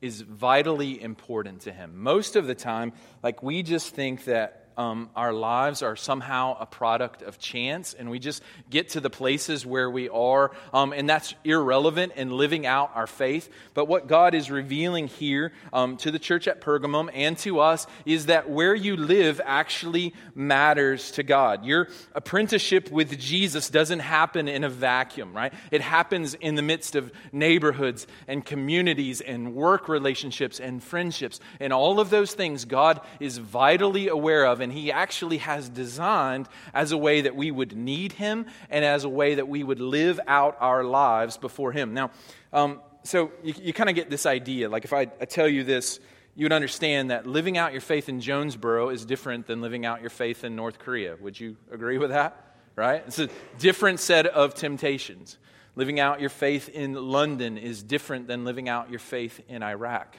is 0.00 0.20
vitally 0.20 1.02
important 1.02 1.62
to 1.62 1.72
Him. 1.72 2.02
Most 2.02 2.36
of 2.36 2.46
the 2.46 2.54
time, 2.54 2.92
like 3.22 3.42
we 3.42 3.62
just 3.62 3.94
think 3.94 4.24
that 4.24 4.63
um, 4.76 5.10
our 5.14 5.32
lives 5.32 5.82
are 5.82 5.96
somehow 5.96 6.56
a 6.58 6.66
product 6.66 7.22
of 7.22 7.38
chance 7.38 7.94
and 7.94 8.10
we 8.10 8.18
just 8.18 8.42
get 8.70 8.90
to 8.90 9.00
the 9.00 9.10
places 9.10 9.64
where 9.64 9.90
we 9.90 10.08
are, 10.08 10.50
um, 10.72 10.92
and 10.92 11.08
that's 11.08 11.34
irrelevant 11.44 12.12
in 12.16 12.30
living 12.30 12.66
out 12.66 12.90
our 12.94 13.06
faith. 13.06 13.48
But 13.74 13.86
what 13.86 14.06
God 14.06 14.34
is 14.34 14.50
revealing 14.50 15.08
here 15.08 15.52
um, 15.72 15.96
to 15.98 16.10
the 16.10 16.18
church 16.18 16.48
at 16.48 16.60
Pergamum 16.60 17.10
and 17.12 17.36
to 17.38 17.60
us 17.60 17.86
is 18.04 18.26
that 18.26 18.50
where 18.50 18.74
you 18.74 18.96
live 18.96 19.40
actually 19.44 20.14
matters 20.34 21.12
to 21.12 21.22
God. 21.22 21.64
Your 21.64 21.88
apprenticeship 22.14 22.90
with 22.90 23.18
Jesus 23.18 23.68
doesn't 23.68 24.00
happen 24.00 24.48
in 24.48 24.64
a 24.64 24.68
vacuum, 24.68 25.34
right? 25.34 25.52
It 25.70 25.80
happens 25.80 26.34
in 26.34 26.54
the 26.54 26.62
midst 26.62 26.96
of 26.96 27.12
neighborhoods 27.32 28.06
and 28.28 28.44
communities 28.44 29.20
and 29.20 29.54
work 29.54 29.88
relationships 29.88 30.60
and 30.60 30.82
friendships. 30.82 31.40
And 31.60 31.72
all 31.72 32.00
of 32.00 32.10
those 32.10 32.34
things 32.34 32.64
God 32.64 33.00
is 33.20 33.38
vitally 33.38 34.08
aware 34.08 34.46
of, 34.46 34.60
and 34.64 34.72
He 34.72 34.90
actually 34.90 35.38
has 35.38 35.68
designed 35.68 36.48
as 36.72 36.90
a 36.90 36.98
way 36.98 37.20
that 37.20 37.36
we 37.36 37.52
would 37.52 37.76
need 37.76 38.12
Him 38.12 38.46
and 38.68 38.84
as 38.84 39.04
a 39.04 39.08
way 39.08 39.36
that 39.36 39.46
we 39.46 39.62
would 39.62 39.78
live 39.78 40.18
out 40.26 40.56
our 40.58 40.82
lives 40.82 41.36
before 41.36 41.70
Him. 41.70 41.94
Now, 41.94 42.10
um, 42.52 42.80
so 43.04 43.30
you, 43.44 43.54
you 43.62 43.72
kind 43.72 43.88
of 43.88 43.94
get 43.94 44.10
this 44.10 44.26
idea. 44.26 44.68
Like 44.68 44.84
if 44.84 44.92
I, 44.92 45.02
I 45.02 45.26
tell 45.26 45.46
you 45.46 45.62
this, 45.62 46.00
you 46.34 46.44
would 46.46 46.52
understand 46.52 47.10
that 47.10 47.26
living 47.26 47.56
out 47.56 47.72
your 47.72 47.80
faith 47.80 48.08
in 48.08 48.20
Jonesboro 48.20 48.88
is 48.88 49.04
different 49.04 49.46
than 49.46 49.60
living 49.60 49.86
out 49.86 50.00
your 50.00 50.10
faith 50.10 50.42
in 50.42 50.56
North 50.56 50.80
Korea. 50.80 51.16
Would 51.20 51.38
you 51.38 51.56
agree 51.70 51.98
with 51.98 52.10
that? 52.10 52.56
Right? 52.74 53.04
It's 53.06 53.20
a 53.20 53.28
different 53.58 54.00
set 54.00 54.26
of 54.26 54.54
temptations. 54.54 55.38
Living 55.76 56.00
out 56.00 56.20
your 56.20 56.30
faith 56.30 56.68
in 56.68 56.94
London 56.94 57.58
is 57.58 57.82
different 57.82 58.26
than 58.26 58.44
living 58.44 58.68
out 58.68 58.90
your 58.90 58.98
faith 58.98 59.40
in 59.48 59.62
Iraq. 59.62 60.16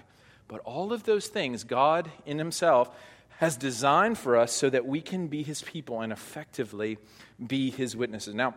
But 0.48 0.62
all 0.62 0.94
of 0.94 1.04
those 1.04 1.28
things, 1.28 1.64
God 1.64 2.10
in 2.26 2.38
Himself 2.38 2.96
has 3.38 3.58
designed 3.58 4.18
for 4.18 4.38
us 4.38 4.52
so 4.52 4.70
that 4.70 4.86
we 4.86 5.02
can 5.02 5.28
be 5.28 5.44
His 5.44 5.62
people 5.62 6.02
and 6.02 6.12
effectively 6.12 6.98
be 7.46 7.70
His 7.70 7.96
witnesses. 7.96 8.34
Now, 8.34 8.56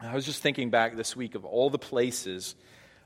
I 0.00 0.14
was 0.14 0.24
just 0.24 0.42
thinking 0.42 0.70
back 0.70 0.96
this 0.96 1.16
week 1.16 1.34
of 1.34 1.44
all 1.44 1.70
the 1.70 1.78
places 1.78 2.54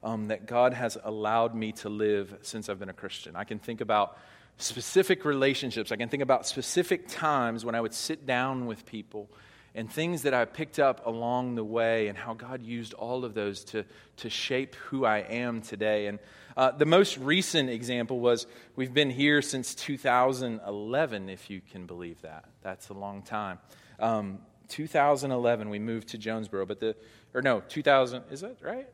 um, 0.02 0.28
that 0.28 0.46
God 0.46 0.74
has 0.74 0.98
allowed 1.02 1.54
me 1.54 1.72
to 1.72 1.88
live 1.88 2.36
since 2.42 2.68
I've 2.68 2.78
been 2.78 2.88
a 2.88 2.94
Christian. 2.94 3.36
I 3.36 3.44
can 3.44 3.58
think 3.58 3.80
about 3.80 4.18
specific 4.58 5.24
relationships, 5.24 5.92
I 5.92 5.96
can 5.96 6.08
think 6.08 6.22
about 6.22 6.46
specific 6.46 7.08
times 7.08 7.64
when 7.64 7.74
I 7.74 7.80
would 7.80 7.94
sit 7.94 8.26
down 8.26 8.66
with 8.66 8.84
people 8.84 9.30
and 9.74 9.90
things 9.90 10.22
that 10.22 10.34
I 10.34 10.44
picked 10.44 10.78
up 10.78 11.06
along 11.06 11.54
the 11.54 11.64
way, 11.64 12.08
and 12.08 12.18
how 12.18 12.34
God 12.34 12.62
used 12.62 12.92
all 12.94 13.24
of 13.24 13.34
those 13.34 13.64
to, 13.66 13.84
to 14.18 14.30
shape 14.30 14.74
who 14.74 15.04
I 15.04 15.18
am 15.18 15.62
today. 15.62 16.06
And 16.06 16.18
uh, 16.56 16.72
the 16.72 16.86
most 16.86 17.18
recent 17.18 17.70
example 17.70 18.20
was 18.20 18.46
we've 18.76 18.92
been 18.92 19.10
here 19.10 19.42
since 19.42 19.74
2011, 19.74 21.28
if 21.28 21.48
you 21.50 21.60
can 21.60 21.86
believe 21.86 22.20
that. 22.22 22.46
That's 22.62 22.88
a 22.88 22.94
long 22.94 23.22
time. 23.22 23.58
Um, 23.98 24.40
2011, 24.68 25.68
we 25.68 25.78
moved 25.78 26.08
to 26.08 26.18
Jonesboro, 26.18 26.66
but 26.66 26.80
the, 26.80 26.96
or 27.34 27.42
no, 27.42 27.60
2000, 27.60 28.24
is 28.30 28.40
that 28.40 28.56
right? 28.62 28.88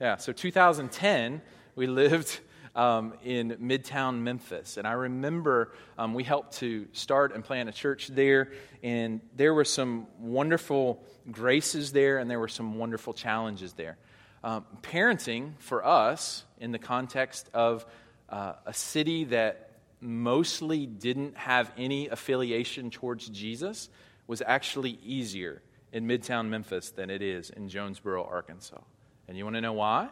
Yeah, 0.00 0.16
so 0.16 0.32
2010, 0.32 1.42
we 1.74 1.86
lived 1.86 2.40
um, 2.76 3.14
in 3.24 3.56
Midtown 3.60 4.20
Memphis. 4.20 4.76
And 4.76 4.86
I 4.86 4.92
remember 4.92 5.72
um, 5.98 6.14
we 6.14 6.22
helped 6.22 6.58
to 6.58 6.86
start 6.92 7.34
and 7.34 7.42
plant 7.42 7.68
a 7.68 7.72
church 7.72 8.08
there, 8.08 8.52
and 8.82 9.20
there 9.34 9.54
were 9.54 9.64
some 9.64 10.06
wonderful 10.20 11.02
graces 11.30 11.90
there, 11.90 12.18
and 12.18 12.30
there 12.30 12.38
were 12.38 12.48
some 12.48 12.76
wonderful 12.76 13.14
challenges 13.14 13.72
there. 13.72 13.96
Um, 14.44 14.64
parenting 14.82 15.54
for 15.58 15.84
us, 15.84 16.44
in 16.58 16.70
the 16.70 16.78
context 16.78 17.50
of 17.52 17.84
uh, 18.28 18.52
a 18.64 18.74
city 18.74 19.24
that 19.24 19.70
mostly 20.00 20.86
didn't 20.86 21.36
have 21.36 21.72
any 21.76 22.08
affiliation 22.08 22.90
towards 22.90 23.28
Jesus, 23.28 23.88
was 24.26 24.42
actually 24.46 24.98
easier 25.02 25.62
in 25.92 26.06
Midtown 26.06 26.48
Memphis 26.48 26.90
than 26.90 27.08
it 27.08 27.22
is 27.22 27.48
in 27.50 27.68
Jonesboro, 27.68 28.24
Arkansas. 28.24 28.80
And 29.28 29.36
you 29.36 29.44
want 29.44 29.56
to 29.56 29.62
know 29.62 29.72
why? 29.72 30.10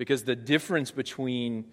Because 0.00 0.24
the 0.24 0.34
difference 0.34 0.90
between 0.90 1.66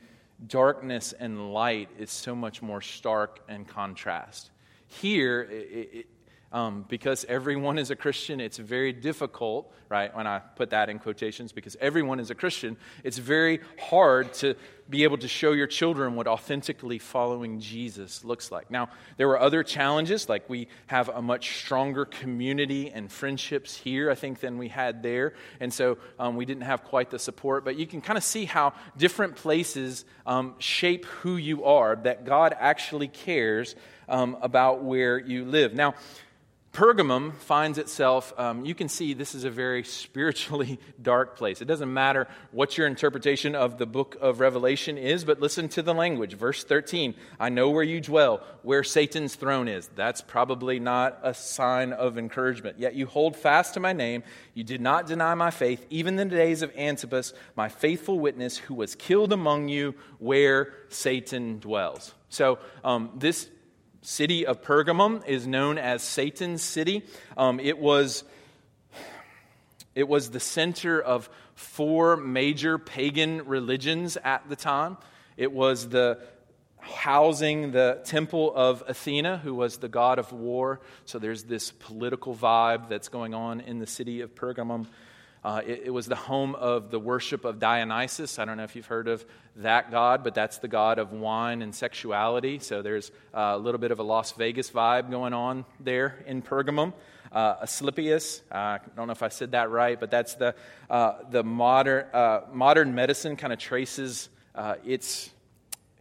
darkness 0.48 1.14
and 1.14 1.54
light 1.54 1.88
is 1.98 2.12
so 2.12 2.36
much 2.36 2.62
more 2.62 2.82
stark 2.82 3.40
and 3.48 3.66
contrast. 3.66 4.52
Here, 4.86 5.44
it, 5.44 5.90
it, 5.94 6.06
um, 6.52 6.86
because 6.88 7.26
everyone 7.28 7.78
is 7.78 7.92
a 7.92 7.96
Christian, 7.96 8.40
it's 8.40 8.58
very 8.58 8.94
difficult, 8.94 9.72
right? 9.90 10.16
When 10.16 10.28
I 10.28 10.40
put 10.40 10.70
that 10.70 10.90
in 10.90 11.00
quotations, 11.00 11.52
because 11.52 11.76
everyone 11.82 12.20
is 12.20 12.30
a 12.30 12.36
Christian, 12.36 12.78
it's 13.04 13.18
very 13.18 13.60
hard 13.80 14.34
to 14.36 14.56
be 14.90 15.04
able 15.04 15.18
to 15.18 15.28
show 15.28 15.52
your 15.52 15.68
children 15.68 16.16
what 16.16 16.28
authentically 16.28 17.00
following 17.00 17.60
Jesus 17.60 18.24
looks 18.24 18.52
like. 18.52 18.72
Now, 18.72 18.90
there 19.18 19.28
were 19.28 19.40
other 19.40 19.62
challenges, 19.62 20.30
like 20.30 20.50
we 20.50 20.70
have 20.88 21.10
a 21.10 21.22
much 21.22 21.58
stronger 21.58 22.06
community 22.06 22.90
and 22.92 23.12
friendships 23.12 23.76
here, 23.76 24.10
I 24.10 24.16
think, 24.16 24.40
than 24.40 24.58
we 24.58 24.70
had 24.70 25.04
there. 25.04 25.34
And 25.60 25.74
so 25.74 25.98
um, 26.18 26.38
we 26.38 26.46
didn't 26.46 26.64
have 26.64 26.86
quite 26.86 27.10
the 27.10 27.20
support. 27.20 27.66
But 27.66 27.76
you 27.76 27.86
can 27.86 28.00
kind 28.00 28.18
of 28.18 28.24
see 28.24 28.46
how 28.46 28.74
different 28.96 29.36
places 29.36 30.06
um, 30.26 30.56
shape 30.60 31.06
who 31.06 31.36
you 31.36 31.66
are, 31.66 31.98
that 31.98 32.26
God 32.26 32.56
actually 32.58 33.10
cares 33.10 33.76
um, 34.08 34.38
about 34.42 34.84
where 34.84 35.20
you 35.20 35.44
live. 35.44 35.74
Now, 35.74 35.96
Pergamum 36.78 37.34
finds 37.34 37.80
itself, 37.80 38.32
um, 38.38 38.64
you 38.64 38.76
can 38.76 38.88
see 38.88 39.16
this 39.16 39.34
is 39.34 39.46
a 39.46 39.50
very 39.50 39.84
spiritually 39.84 40.80
dark 41.02 41.36
place. 41.36 41.60
It 41.60 41.66
doesn't 41.66 41.92
matter 41.92 42.28
what 42.52 42.78
your 42.78 42.86
interpretation 42.86 43.56
of 43.56 43.80
the 43.80 43.88
book 43.88 44.16
of 44.22 44.40
Revelation 44.40 44.96
is, 44.96 45.26
but 45.26 45.40
listen 45.40 45.70
to 45.70 45.82
the 45.82 45.96
language. 45.96 46.36
Verse 46.36 46.64
13 46.64 47.16
I 47.40 47.50
know 47.50 47.72
where 47.72 47.84
you 47.84 48.00
dwell, 48.00 48.44
where 48.62 48.84
Satan's 48.84 49.34
throne 49.34 49.68
is. 49.68 49.90
That's 49.96 50.22
probably 50.22 50.80
not 50.80 51.18
a 51.24 51.34
sign 51.34 51.94
of 51.94 52.20
encouragement. 52.20 52.78
Yet 52.78 52.94
you 52.94 53.08
hold 53.08 53.36
fast 53.36 53.74
to 53.74 53.80
my 53.80 53.94
name. 53.94 54.22
You 54.54 54.64
did 54.64 54.80
not 54.80 55.08
deny 55.08 55.34
my 55.34 55.50
faith, 55.50 55.84
even 55.90 56.20
in 56.20 56.30
the 56.30 56.36
days 56.36 56.62
of 56.62 56.72
Antipas, 56.78 57.34
my 57.56 57.70
faithful 57.70 58.20
witness, 58.20 58.56
who 58.56 58.76
was 58.76 58.94
killed 58.94 59.34
among 59.34 59.68
you 59.68 59.96
where 60.20 60.76
Satan 60.90 61.58
dwells. 61.58 62.14
So, 62.30 62.60
um, 62.84 63.14
this 63.16 63.50
city 64.08 64.46
of 64.46 64.62
Pergamum 64.62 65.28
is 65.28 65.46
known 65.46 65.78
as 65.78 66.02
Satan's 66.02 66.62
city. 66.62 67.04
Um, 67.36 67.60
it, 67.60 67.78
was, 67.78 68.24
it 69.96 70.08
was 70.08 70.32
the 70.32 70.40
center 70.40 71.02
of 71.02 71.30
four 71.56 72.16
major 72.16 72.78
pagan 72.78 73.46
religions 73.46 74.18
at 74.24 74.48
the 74.48 74.56
time. 74.56 74.96
It 75.36 75.52
was 75.52 75.90
the 75.90 76.20
housing 76.80 77.74
the 77.74 78.00
temple 78.06 78.54
of 78.56 78.82
Athena, 78.88 79.40
who 79.40 79.54
was 79.54 79.80
the 79.80 79.90
god 79.90 80.20
of 80.20 80.32
war. 80.32 80.80
So 81.04 81.20
there's 81.20 81.44
this 81.44 81.72
political 81.72 82.34
vibe 82.34 82.88
that's 82.88 83.10
going 83.10 83.34
on 83.34 83.60
in 83.60 83.80
the 83.80 83.88
city 83.88 84.22
of 84.22 84.34
Pergamum. 84.36 84.88
Uh, 85.48 85.62
it, 85.66 85.84
it, 85.86 85.90
was 85.92 86.08
the 86.08 86.16
home 86.16 86.56
of 86.56 86.92
the 86.92 87.00
worship 87.00 87.46
of 87.46 87.58
Dionysus. 87.58 88.38
I 88.38 88.44
don't 88.44 88.58
know 88.58 88.66
if 88.66 88.76
you've 88.76 88.86
heard 88.86 89.08
of 89.08 89.24
that 89.56 89.92
god, 89.92 90.22
but 90.22 90.36
that's 90.36 90.58
the 90.58 90.68
god 90.68 91.00
of 91.00 91.14
wine 91.14 91.62
and 91.62 91.74
sexuality. 91.74 92.60
So 92.60 92.82
there's 92.82 93.12
uh, 93.34 93.54
a 93.56 93.58
little 93.58 93.80
bit 93.80 93.92
of 93.92 94.00
a 94.00 94.04
Las 94.04 94.34
Vegas 94.34 94.70
vibe 94.70 95.10
going 95.10 95.32
on 95.32 95.64
there 95.80 96.22
in 96.28 96.42
Pergamum. 96.42 96.92
Uh, 97.32 97.56
Asclepius, 97.62 98.42
uh, 98.52 98.56
I 98.56 98.80
don't 98.98 99.08
know 99.08 99.14
if 99.14 99.24
I 99.24 99.30
said 99.30 99.52
that 99.52 99.72
right, 99.72 99.98
but 99.98 100.12
that's 100.12 100.36
the, 100.36 100.54
uh, 100.90 101.14
the 101.32 101.46
modern, 101.46 102.08
uh, 102.12 102.42
modern 102.52 102.94
medicine 102.94 103.38
kind 103.38 103.54
of 103.54 103.60
traces 103.60 104.28
its 104.84 105.30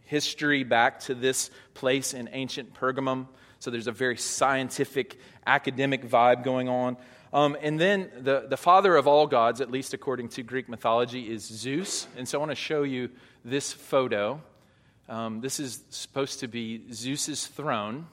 history 0.03 0.65
back 0.65 0.99
to 1.03 1.15
this 1.15 1.51
place 1.73 2.13
in 2.13 2.27
ancient 2.33 2.73
Pergamum. 2.73 3.27
So 3.59 3.71
there's 3.71 3.87
a 3.87 3.93
very 3.93 4.17
scientific, 4.17 5.17
academic 5.45 6.05
vibe 6.05 6.43
going 6.43 6.67
on. 6.67 6.97
Um, 7.33 7.57
and 7.61 7.79
then 7.79 8.09
the, 8.21 8.45
the 8.49 8.57
father 8.57 8.95
of 8.95 9.07
all 9.07 9.27
gods, 9.27 9.59
at 9.59 9.69
least 9.69 9.93
according 9.93 10.29
to 10.29 10.43
Greek 10.43 10.69
mythology, 10.69 11.29
is 11.29 11.43
Zeus. 11.43 12.07
And 12.15 12.27
so 12.27 12.37
I 12.37 12.39
want 12.39 12.51
to 12.51 12.55
show 12.55 12.83
you 12.83 13.09
this 13.43 13.73
photo. 13.73 14.41
Um, 15.09 15.41
this 15.41 15.59
is 15.59 15.83
supposed 15.89 16.39
to 16.39 16.47
be 16.47 16.83
Zeus's 16.93 17.47
throne. 17.47 18.07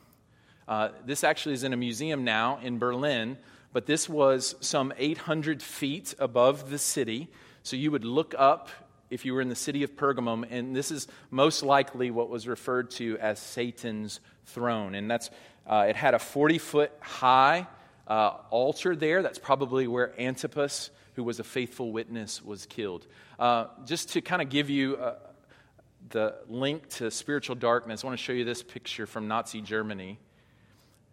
Uh, 0.67 0.89
this 1.05 1.23
actually 1.23 1.55
is 1.55 1.63
in 1.63 1.73
a 1.73 1.77
museum 1.77 2.25
now 2.25 2.59
in 2.63 2.79
Berlin, 2.79 3.37
but 3.73 3.87
this 3.87 4.09
was 4.09 4.55
some 4.61 4.93
800 4.97 5.63
feet 5.63 6.15
above 6.19 6.71
the 6.71 6.79
city. 6.79 7.29
So 7.63 7.77
you 7.77 7.91
would 7.91 8.05
look 8.05 8.35
up 8.37 8.71
if 9.11 9.25
you 9.25 9.35
were 9.35 9.41
in 9.41 9.49
the 9.49 9.55
city 9.55 9.83
of 9.83 9.95
Pergamum, 9.95 10.45
and 10.51 10.75
this 10.75 10.91
is 10.91 11.07
most 11.31 11.63
likely 11.63 12.11
what 12.11 12.31
was 12.31 12.49
referred 12.49 12.91
to 12.93 13.19
as 13.19 13.39
Satan's 13.39 14.21
throne. 14.47 14.95
And 14.95 15.11
that's, 15.11 15.31
uh, 15.67 15.87
it 15.89 15.95
had 15.95 16.15
a 16.15 16.19
40 16.19 16.59
foot 16.59 16.93
high 17.01 17.67
uh, 18.07 18.37
altar 18.51 18.95
there. 18.97 19.23
That's 19.23 19.39
probably 19.39 19.87
where 19.87 20.19
Antipas, 20.21 20.91
who 21.15 21.25
was 21.25 21.41
a 21.41 21.45
faithful 21.45 21.93
witness, 21.93 22.43
was 22.43 22.67
killed. 22.67 23.07
Uh, 23.39 23.67
just 23.85 24.11
to 24.11 24.21
kind 24.21 24.43
of 24.43 24.49
give 24.49 24.71
you 24.71 24.97
uh, 24.97 25.17
the 26.11 26.37
link 26.49 26.89
to 26.91 27.11
spiritual 27.11 27.57
darkness, 27.57 28.05
I 28.05 28.07
want 28.07 28.19
to 28.19 28.25
show 28.25 28.33
you 28.33 28.45
this 28.45 28.63
picture 28.63 29.07
from 29.07 29.29
Nazi 29.29 29.61
Germany. 29.61 30.19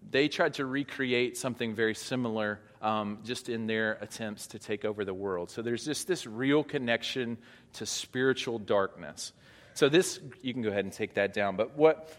They 0.09 0.27
tried 0.27 0.55
to 0.55 0.65
recreate 0.65 1.37
something 1.37 1.75
very 1.75 1.93
similar 1.93 2.59
um, 2.81 3.19
just 3.23 3.49
in 3.49 3.67
their 3.67 3.99
attempts 4.01 4.47
to 4.47 4.59
take 4.59 4.83
over 4.83 5.05
the 5.05 5.13
world. 5.13 5.51
So 5.51 5.61
there's 5.61 5.85
just 5.85 6.07
this 6.07 6.25
real 6.25 6.63
connection 6.63 7.37
to 7.73 7.85
spiritual 7.85 8.57
darkness. 8.57 9.31
So, 9.73 9.87
this, 9.87 10.19
you 10.41 10.53
can 10.53 10.63
go 10.63 10.69
ahead 10.69 10.83
and 10.83 10.93
take 10.93 11.13
that 11.13 11.33
down. 11.33 11.55
But 11.55 11.77
what 11.77 12.13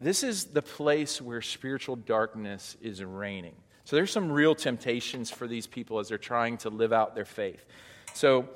this 0.00 0.22
is 0.22 0.46
the 0.46 0.62
place 0.62 1.20
where 1.20 1.42
spiritual 1.42 1.96
darkness 1.96 2.76
is 2.80 3.04
reigning. 3.04 3.54
So 3.90 3.96
there's 3.96 4.12
some 4.12 4.30
real 4.30 4.54
temptations 4.54 5.32
for 5.32 5.48
these 5.48 5.66
people 5.66 5.98
as 5.98 6.10
they're 6.10 6.16
trying 6.16 6.58
to 6.58 6.70
live 6.70 6.92
out 6.92 7.16
their 7.16 7.24
faith. 7.24 7.66
So, 8.14 8.48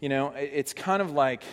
you 0.00 0.08
know, 0.08 0.32
it's 0.34 0.72
kind 0.72 1.00
of 1.00 1.12
like 1.12 1.44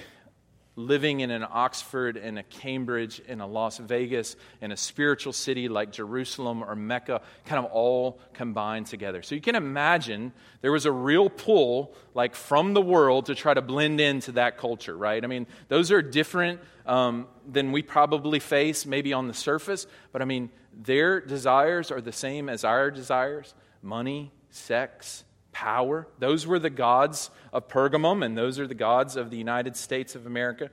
living 0.75 1.19
in 1.19 1.29
an 1.29 1.45
Oxford 1.47 2.17
and 2.17 2.39
a 2.39 2.43
Cambridge 2.43 3.21
and 3.27 3.39
a 3.39 3.45
Las 3.45 3.77
Vegas 3.77 4.35
and 4.61 4.73
a 4.73 4.77
spiritual 4.77 5.31
city 5.31 5.69
like 5.69 5.91
Jerusalem 5.91 6.63
or 6.63 6.75
Mecca, 6.75 7.21
kind 7.45 7.63
of 7.63 7.71
all 7.71 8.19
combined 8.33 8.87
together. 8.87 9.21
So 9.21 9.35
you 9.35 9.41
can 9.41 9.53
imagine 9.53 10.33
there 10.61 10.71
was 10.71 10.87
a 10.87 10.91
real 10.91 11.29
pull, 11.29 11.93
like 12.15 12.33
from 12.33 12.73
the 12.73 12.81
world, 12.81 13.27
to 13.27 13.35
try 13.35 13.53
to 13.53 13.61
blend 13.61 14.01
into 14.01 14.31
that 14.31 14.57
culture, 14.57 14.97
right? 14.97 15.23
I 15.23 15.27
mean, 15.27 15.45
those 15.67 15.91
are 15.91 16.01
different 16.01 16.61
um, 16.87 17.27
than 17.47 17.71
we 17.71 17.83
probably 17.83 18.39
face, 18.39 18.87
maybe 18.87 19.13
on 19.13 19.27
the 19.27 19.35
surface, 19.35 19.85
but 20.11 20.23
I 20.23 20.25
mean, 20.25 20.49
their 20.77 21.19
desires 21.19 21.91
are 21.91 22.01
the 22.01 22.11
same 22.11 22.49
as 22.49 22.63
our 22.63 22.91
desires 22.91 23.53
money, 23.81 24.31
sex, 24.49 25.23
power. 25.51 26.07
Those 26.19 26.45
were 26.45 26.59
the 26.59 26.69
gods 26.69 27.29
of 27.51 27.67
Pergamum, 27.67 28.23
and 28.23 28.37
those 28.37 28.59
are 28.59 28.67
the 28.67 28.75
gods 28.75 29.15
of 29.15 29.29
the 29.29 29.37
United 29.37 29.75
States 29.75 30.15
of 30.15 30.25
America. 30.25 30.69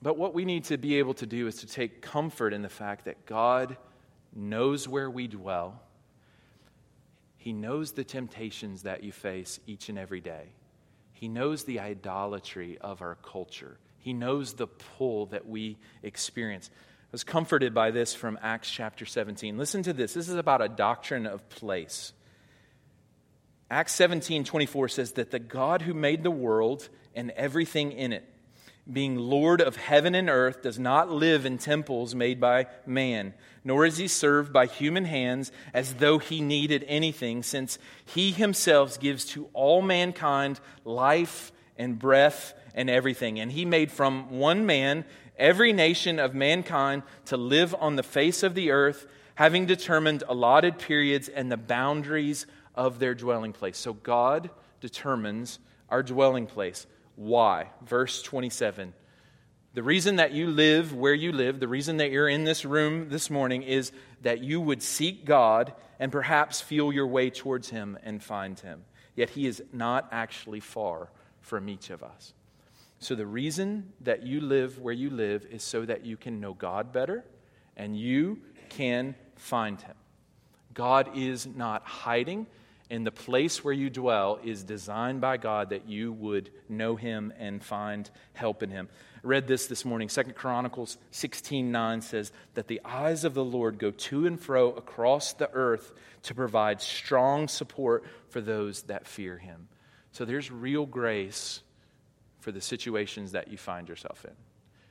But 0.00 0.16
what 0.16 0.34
we 0.34 0.44
need 0.44 0.64
to 0.64 0.76
be 0.76 0.98
able 0.98 1.14
to 1.14 1.26
do 1.26 1.46
is 1.46 1.56
to 1.56 1.66
take 1.66 2.02
comfort 2.02 2.52
in 2.52 2.62
the 2.62 2.68
fact 2.68 3.04
that 3.04 3.26
God 3.26 3.76
knows 4.34 4.88
where 4.88 5.10
we 5.10 5.28
dwell. 5.28 5.80
He 7.36 7.52
knows 7.52 7.92
the 7.92 8.04
temptations 8.04 8.82
that 8.82 9.04
you 9.04 9.12
face 9.12 9.60
each 9.66 9.88
and 9.88 9.98
every 9.98 10.20
day. 10.20 10.48
He 11.12 11.28
knows 11.28 11.64
the 11.64 11.78
idolatry 11.78 12.78
of 12.80 13.02
our 13.02 13.16
culture. 13.22 13.78
He 13.98 14.12
knows 14.12 14.54
the 14.54 14.66
pull 14.66 15.26
that 15.26 15.46
we 15.46 15.76
experience. 16.02 16.70
Was 17.12 17.24
comforted 17.24 17.74
by 17.74 17.90
this 17.90 18.14
from 18.14 18.38
Acts 18.40 18.70
chapter 18.70 19.04
17. 19.04 19.58
Listen 19.58 19.82
to 19.82 19.92
this. 19.92 20.14
This 20.14 20.30
is 20.30 20.34
about 20.34 20.62
a 20.62 20.68
doctrine 20.68 21.26
of 21.26 21.46
place. 21.50 22.14
Acts 23.70 23.92
17 23.92 24.44
24 24.44 24.88
says 24.88 25.12
that 25.12 25.30
the 25.30 25.38
God 25.38 25.82
who 25.82 25.92
made 25.92 26.22
the 26.22 26.30
world 26.30 26.88
and 27.14 27.30
everything 27.32 27.92
in 27.92 28.14
it, 28.14 28.24
being 28.90 29.18
Lord 29.18 29.60
of 29.60 29.76
heaven 29.76 30.14
and 30.14 30.30
earth, 30.30 30.62
does 30.62 30.78
not 30.78 31.10
live 31.10 31.44
in 31.44 31.58
temples 31.58 32.14
made 32.14 32.40
by 32.40 32.66
man, 32.86 33.34
nor 33.62 33.84
is 33.84 33.98
he 33.98 34.08
served 34.08 34.50
by 34.50 34.64
human 34.64 35.04
hands 35.04 35.52
as 35.74 35.94
though 35.94 36.18
he 36.18 36.40
needed 36.40 36.82
anything, 36.88 37.42
since 37.42 37.78
he 38.06 38.30
himself 38.32 38.98
gives 38.98 39.26
to 39.26 39.50
all 39.52 39.82
mankind 39.82 40.60
life 40.86 41.52
and 41.76 41.98
breath 41.98 42.54
and 42.74 42.88
everything. 42.88 43.38
And 43.38 43.52
he 43.52 43.66
made 43.66 43.92
from 43.92 44.38
one 44.38 44.64
man 44.64 45.04
every 45.42 45.72
nation 45.72 46.18
of 46.18 46.34
mankind 46.34 47.02
to 47.26 47.36
live 47.36 47.74
on 47.78 47.96
the 47.96 48.02
face 48.02 48.42
of 48.42 48.54
the 48.54 48.70
earth, 48.70 49.06
having 49.34 49.66
determined 49.66 50.22
allotted 50.28 50.78
periods 50.78 51.28
and 51.28 51.50
the 51.50 51.56
boundaries 51.56 52.46
of 52.74 52.98
their 53.00 53.14
dwelling 53.14 53.52
place. 53.52 53.76
So 53.76 53.92
God 53.92 54.50
determines 54.80 55.58
our 55.90 56.02
dwelling 56.02 56.46
place. 56.46 56.86
Why? 57.16 57.70
Verse 57.84 58.22
27. 58.22 58.94
The 59.74 59.82
reason 59.82 60.16
that 60.16 60.32
you 60.32 60.48
live 60.48 60.94
where 60.94 61.14
you 61.14 61.32
live, 61.32 61.58
the 61.58 61.68
reason 61.68 61.96
that 61.96 62.10
you're 62.10 62.28
in 62.28 62.44
this 62.44 62.64
room 62.64 63.08
this 63.08 63.28
morning 63.28 63.62
is 63.62 63.90
that 64.20 64.42
you 64.42 64.60
would 64.60 64.82
seek 64.82 65.24
God 65.24 65.72
and 65.98 66.12
perhaps 66.12 66.60
feel 66.60 66.92
your 66.92 67.06
way 67.06 67.30
towards 67.30 67.70
Him 67.70 67.98
and 68.02 68.22
find 68.22 68.58
Him. 68.60 68.84
Yet 69.16 69.30
He 69.30 69.46
is 69.46 69.62
not 69.72 70.08
actually 70.12 70.60
far 70.60 71.10
from 71.40 71.68
each 71.68 71.90
of 71.90 72.02
us. 72.02 72.34
So, 73.02 73.14
the 73.14 73.26
reason 73.26 73.92
that 74.02 74.22
you 74.22 74.40
live 74.40 74.78
where 74.78 74.94
you 74.94 75.10
live 75.10 75.44
is 75.50 75.62
so 75.62 75.84
that 75.84 76.06
you 76.06 76.16
can 76.16 76.40
know 76.40 76.54
God 76.54 76.92
better 76.92 77.24
and 77.76 77.96
you 77.96 78.40
can 78.68 79.14
find 79.36 79.80
Him. 79.80 79.96
God 80.74 81.16
is 81.16 81.46
not 81.46 81.84
hiding, 81.84 82.46
and 82.90 83.06
the 83.06 83.10
place 83.10 83.64
where 83.64 83.74
you 83.74 83.90
dwell 83.90 84.38
is 84.44 84.64
designed 84.64 85.20
by 85.20 85.36
God 85.36 85.70
that 85.70 85.88
you 85.88 86.12
would 86.12 86.50
know 86.68 86.94
him 86.96 87.32
and 87.38 87.62
find 87.62 88.10
help 88.34 88.62
in 88.62 88.70
him. 88.70 88.88
I 89.16 89.26
read 89.26 89.46
this 89.46 89.66
this 89.66 89.84
morning. 89.84 90.08
Second 90.08 90.34
Chronicles 90.34 90.98
16:9 91.10 92.02
says 92.02 92.32
that 92.54 92.68
the 92.68 92.80
eyes 92.84 93.24
of 93.24 93.34
the 93.34 93.44
Lord 93.44 93.78
go 93.78 93.90
to 93.90 94.26
and 94.26 94.38
fro 94.38 94.72
across 94.72 95.32
the 95.32 95.50
earth 95.52 95.92
to 96.24 96.34
provide 96.34 96.80
strong 96.80 97.48
support 97.48 98.04
for 98.28 98.40
those 98.40 98.82
that 98.82 99.06
fear 99.06 99.38
him. 99.38 99.68
So 100.12 100.24
there's 100.24 100.50
real 100.50 100.84
grace 100.84 101.62
for 102.42 102.50
the 102.50 102.60
situations 102.60 103.32
that 103.32 103.48
you 103.48 103.56
find 103.56 103.88
yourself 103.88 104.24
in. 104.24 104.32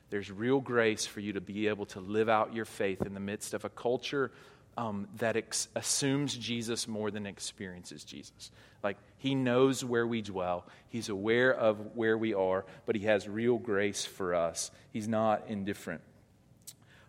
There's 0.08 0.30
real 0.30 0.58
grace 0.58 1.04
for 1.04 1.20
you 1.20 1.34
to 1.34 1.40
be 1.40 1.68
able 1.68 1.84
to 1.86 2.00
live 2.00 2.30
out 2.30 2.54
your 2.54 2.64
faith 2.64 3.02
in 3.02 3.12
the 3.12 3.20
midst 3.20 3.52
of 3.52 3.66
a 3.66 3.68
culture 3.68 4.30
um, 4.78 5.06
that 5.18 5.36
ex- 5.36 5.68
assumes 5.74 6.34
Jesus 6.34 6.88
more 6.88 7.10
than 7.10 7.26
experiences 7.26 8.04
Jesus. 8.04 8.50
Like, 8.82 8.96
he 9.18 9.34
knows 9.34 9.84
where 9.84 10.06
we 10.06 10.22
dwell, 10.22 10.66
he's 10.88 11.10
aware 11.10 11.54
of 11.54 11.94
where 11.94 12.16
we 12.16 12.32
are, 12.32 12.64
but 12.86 12.96
he 12.96 13.02
has 13.02 13.28
real 13.28 13.58
grace 13.58 14.04
for 14.04 14.34
us. 14.34 14.70
He's 14.90 15.06
not 15.06 15.44
indifferent. 15.48 16.00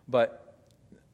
But 0.06 0.54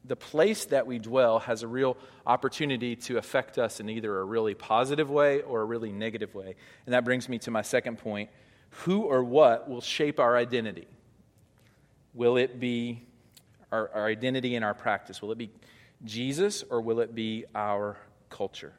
the 0.03 0.17
place 0.17 0.65
that 0.65 0.87
we 0.87 0.99
dwell 0.99 1.39
has 1.39 1.63
a 1.63 1.67
real 1.67 1.95
opportunity 2.25 2.97
to 2.97 3.17
affect 3.17 3.57
us 3.57 3.79
in 3.79 3.89
either 3.89 4.19
a 4.19 4.25
really 4.25 4.55
positive 4.55 5.09
way 5.09 5.41
or 5.41 5.61
a 5.61 5.65
really 5.65 5.93
negative 5.93 6.35
way. 6.35 6.55
And 6.85 6.93
that 6.93 7.05
brings 7.05 7.29
me 7.29 7.39
to 7.39 7.51
my 7.51 7.61
second 7.61 7.97
point 7.97 8.29
who 8.71 9.03
or 9.03 9.23
what 9.23 9.69
will 9.69 9.81
shape 9.81 10.19
our 10.19 10.35
identity? 10.35 10.87
Will 12.13 12.37
it 12.37 12.59
be 12.59 13.03
our, 13.71 13.89
our 13.93 14.05
identity 14.07 14.55
and 14.55 14.65
our 14.65 14.73
practice? 14.73 15.21
Will 15.21 15.31
it 15.31 15.37
be 15.37 15.51
Jesus 16.03 16.63
or 16.69 16.81
will 16.81 16.99
it 16.99 17.13
be 17.13 17.45
our 17.53 17.97
culture? 18.29 18.73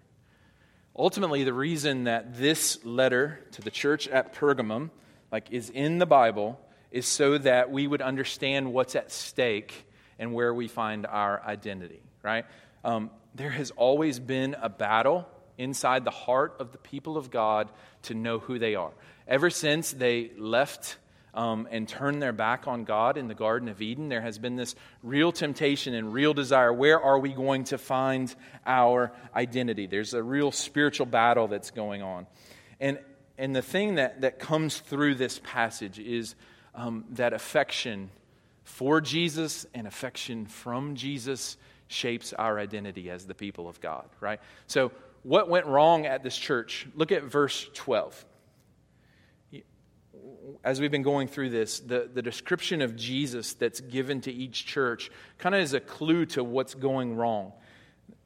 Ultimately, 0.94 1.44
the 1.44 1.54
reason 1.54 2.04
that 2.04 2.36
this 2.36 2.84
letter 2.84 3.40
to 3.52 3.62
the 3.62 3.70
church 3.70 4.08
at 4.08 4.34
Pergamum 4.34 4.90
like 5.30 5.50
is 5.50 5.70
in 5.70 5.98
the 5.98 6.06
Bible 6.06 6.60
is 6.90 7.06
so 7.06 7.38
that 7.38 7.70
we 7.70 7.86
would 7.86 8.02
understand 8.02 8.72
what's 8.72 8.94
at 8.94 9.10
stake 9.10 9.86
and 10.18 10.34
where 10.34 10.52
we 10.52 10.68
find 10.68 11.06
our 11.06 11.42
identity, 11.42 12.02
right? 12.22 12.44
Um, 12.84 13.10
there 13.34 13.50
has 13.50 13.70
always 13.70 14.18
been 14.18 14.54
a 14.60 14.68
battle 14.68 15.26
inside 15.62 16.04
the 16.04 16.10
heart 16.10 16.56
of 16.58 16.72
the 16.72 16.78
people 16.78 17.16
of 17.16 17.30
God 17.30 17.70
to 18.02 18.14
know 18.14 18.38
who 18.38 18.58
they 18.58 18.74
are. 18.74 18.90
Ever 19.28 19.50
since 19.50 19.92
they 19.92 20.30
left 20.36 20.96
um, 21.34 21.68
and 21.70 21.88
turned 21.88 22.20
their 22.20 22.32
back 22.32 22.66
on 22.66 22.84
God 22.84 23.16
in 23.16 23.28
the 23.28 23.34
Garden 23.34 23.68
of 23.68 23.80
Eden, 23.80 24.08
there 24.08 24.20
has 24.20 24.38
been 24.38 24.56
this 24.56 24.74
real 25.02 25.32
temptation 25.32 25.94
and 25.94 26.12
real 26.12 26.34
desire. 26.34 26.72
Where 26.72 27.00
are 27.00 27.18
we 27.18 27.32
going 27.32 27.64
to 27.64 27.78
find 27.78 28.34
our 28.66 29.12
identity? 29.34 29.86
There's 29.86 30.14
a 30.14 30.22
real 30.22 30.50
spiritual 30.50 31.06
battle 31.06 31.48
that's 31.48 31.70
going 31.70 32.02
on. 32.02 32.26
And, 32.80 32.98
and 33.38 33.54
the 33.54 33.62
thing 33.62 33.94
that, 33.94 34.20
that 34.22 34.38
comes 34.38 34.78
through 34.78 35.14
this 35.14 35.40
passage 35.42 35.98
is 35.98 36.34
um, 36.74 37.04
that 37.12 37.32
affection 37.32 38.10
for 38.64 39.00
Jesus 39.00 39.66
and 39.74 39.86
affection 39.86 40.46
from 40.46 40.96
Jesus 40.96 41.56
shapes 41.88 42.32
our 42.32 42.58
identity 42.58 43.10
as 43.10 43.26
the 43.26 43.34
people 43.34 43.68
of 43.68 43.80
God, 43.80 44.08
right? 44.20 44.40
So, 44.66 44.92
what 45.22 45.48
went 45.48 45.66
wrong 45.66 46.06
at 46.06 46.22
this 46.22 46.36
church? 46.36 46.86
Look 46.94 47.12
at 47.12 47.24
verse 47.24 47.68
12 47.74 48.24
as 50.64 50.80
we've 50.80 50.90
been 50.90 51.02
going 51.02 51.28
through 51.28 51.50
this, 51.50 51.80
the, 51.80 52.08
the 52.12 52.22
description 52.22 52.82
of 52.82 52.96
Jesus 52.96 53.54
that's 53.54 53.80
given 53.80 54.20
to 54.22 54.32
each 54.32 54.66
church 54.66 55.10
kind 55.38 55.54
of 55.54 55.60
is 55.60 55.74
a 55.74 55.80
clue 55.80 56.26
to 56.26 56.44
what's 56.44 56.74
going 56.74 57.16
wrong. 57.16 57.52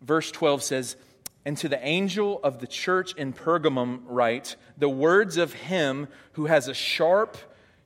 Verse 0.02 0.30
12 0.30 0.62
says, 0.62 0.96
And 1.44 1.56
to 1.59 1.68
the 1.68 1.85
angel 1.87 2.40
of 2.42 2.59
the 2.59 2.66
church 2.66 3.14
in 3.14 3.32
Pergamum 3.32 4.02
write, 4.04 4.56
the 4.76 4.88
words 4.88 5.37
of 5.37 5.52
him 5.52 6.09
who 6.32 6.46
has 6.46 6.68
a 6.68 6.74
sharp, 6.74 7.37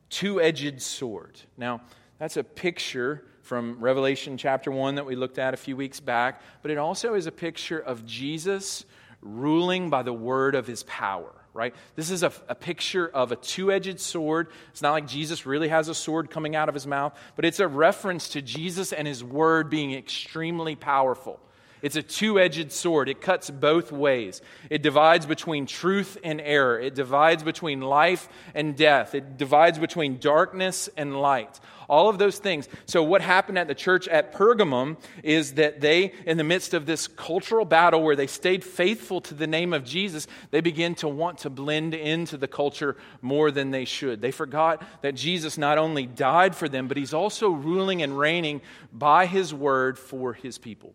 two 0.09 0.41
edged 0.41 0.83
sword. 0.83 1.41
Now, 1.57 1.83
that's 2.19 2.37
a 2.37 2.45
picture 2.45 3.25
from 3.43 3.81
Revelation 3.81 4.37
chapter 4.37 4.71
1 4.71 4.97
that 4.97 5.07
we 5.07 5.17
looked 5.17 5.39
at 5.39 5.55
a 5.55 5.57
few 5.57 5.77
weeks 5.77 6.01
back, 6.01 6.43
but 6.63 6.71
it 6.71 6.79
also 6.79 7.15
is 7.15 7.27
a 7.27 7.33
picture 7.33 7.79
of 7.79 8.05
Jesus 8.07 8.85
ruling 9.23 9.91
by 9.91 10.03
the 10.03 10.13
word 10.13 10.55
of 10.55 10.67
his 10.67 10.83
power 10.85 11.33
right? 11.53 11.75
This 11.97 12.11
is 12.11 12.23
a, 12.23 12.33
a 12.49 12.55
picture 12.55 13.09
of 13.09 13.33
a 13.33 13.37
two 13.37 13.73
edged 13.73 14.01
sword. 14.01 14.49
It's 14.71 14.83
not 14.83 14.93
like 14.93 15.07
Jesus 15.07 15.47
really 15.47 15.69
has 15.69 15.89
a 15.89 15.95
sword 15.95 16.31
coming 16.31 16.55
out 16.55 16.69
of 16.69 16.75
his 16.75 16.87
mouth, 16.87 17.17
but 17.37 17.45
it's 17.45 17.61
a 17.61 17.69
reference 17.69 18.31
to 18.31 18.43
Jesus 18.43 18.93
and 18.93 19.07
his 19.07 19.25
word 19.25 19.69
being 19.69 19.93
extremely 19.93 20.77
powerful. 20.77 21.41
It's 21.83 21.97
a 21.97 22.03
two 22.03 22.39
edged 22.39 22.73
sword. 22.73 23.09
It 23.09 23.23
cuts 23.23 23.49
both 23.49 23.91
ways. 23.91 24.43
It 24.69 24.83
divides 24.83 25.25
between 25.25 25.67
truth 25.67 26.19
and 26.23 26.41
error. 26.41 26.79
It 26.79 26.95
divides 26.95 27.43
between 27.43 27.81
life 27.81 28.29
and 28.55 28.77
death. 28.77 29.15
It 29.15 29.39
divides 29.39 29.79
between 29.79 30.19
darkness 30.19 30.89
and 30.97 31.21
light. 31.21 31.59
All 31.91 32.09
of 32.09 32.19
those 32.19 32.39
things. 32.39 32.69
So, 32.87 33.03
what 33.03 33.21
happened 33.21 33.59
at 33.59 33.67
the 33.67 33.75
church 33.75 34.07
at 34.07 34.33
Pergamum 34.33 34.97
is 35.25 35.55
that 35.55 35.81
they, 35.81 36.13
in 36.25 36.37
the 36.37 36.45
midst 36.45 36.73
of 36.73 36.87
this 36.87 37.09
cultural 37.09 37.65
battle 37.65 38.01
where 38.01 38.15
they 38.15 38.29
stayed 38.29 38.63
faithful 38.63 39.21
to 39.23 39.35
the 39.35 39.49
name 39.49 39.73
of 39.73 39.83
Jesus, 39.83 40.29
they 40.53 40.61
began 40.61 40.95
to 40.95 41.09
want 41.09 41.39
to 41.39 41.51
blend 41.51 41.95
into 41.95 42.37
the 42.37 42.47
culture 42.47 42.97
more 43.23 43.51
than 43.51 43.73
they 43.73 43.85
should. 43.85 44.23
They 44.23 44.31
forgot 44.31 44.85
that 45.03 45.17
Jesus 45.17 45.59
not 45.59 45.79
only 45.79 46.07
died 46.07 46.55
for 46.55 46.69
them, 46.69 46.87
but 46.87 46.97
he's 46.97 47.13
also 47.13 47.51
ruling 47.51 48.03
and 48.03 48.17
reigning 48.17 48.61
by 48.93 49.27
his 49.27 49.53
word 49.53 49.99
for 49.99 50.33
his 50.33 50.59
people. 50.59 50.95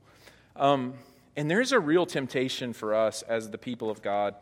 Um, 0.55 0.93
and 1.36 1.51
there's 1.51 1.73
a 1.73 1.79
real 1.79 2.05
temptation 2.05 2.71
for 2.71 2.95
us 2.95 3.21
as 3.21 3.49
the 3.49 3.58
people 3.58 3.89
of 3.89 4.01
God, 4.01 4.36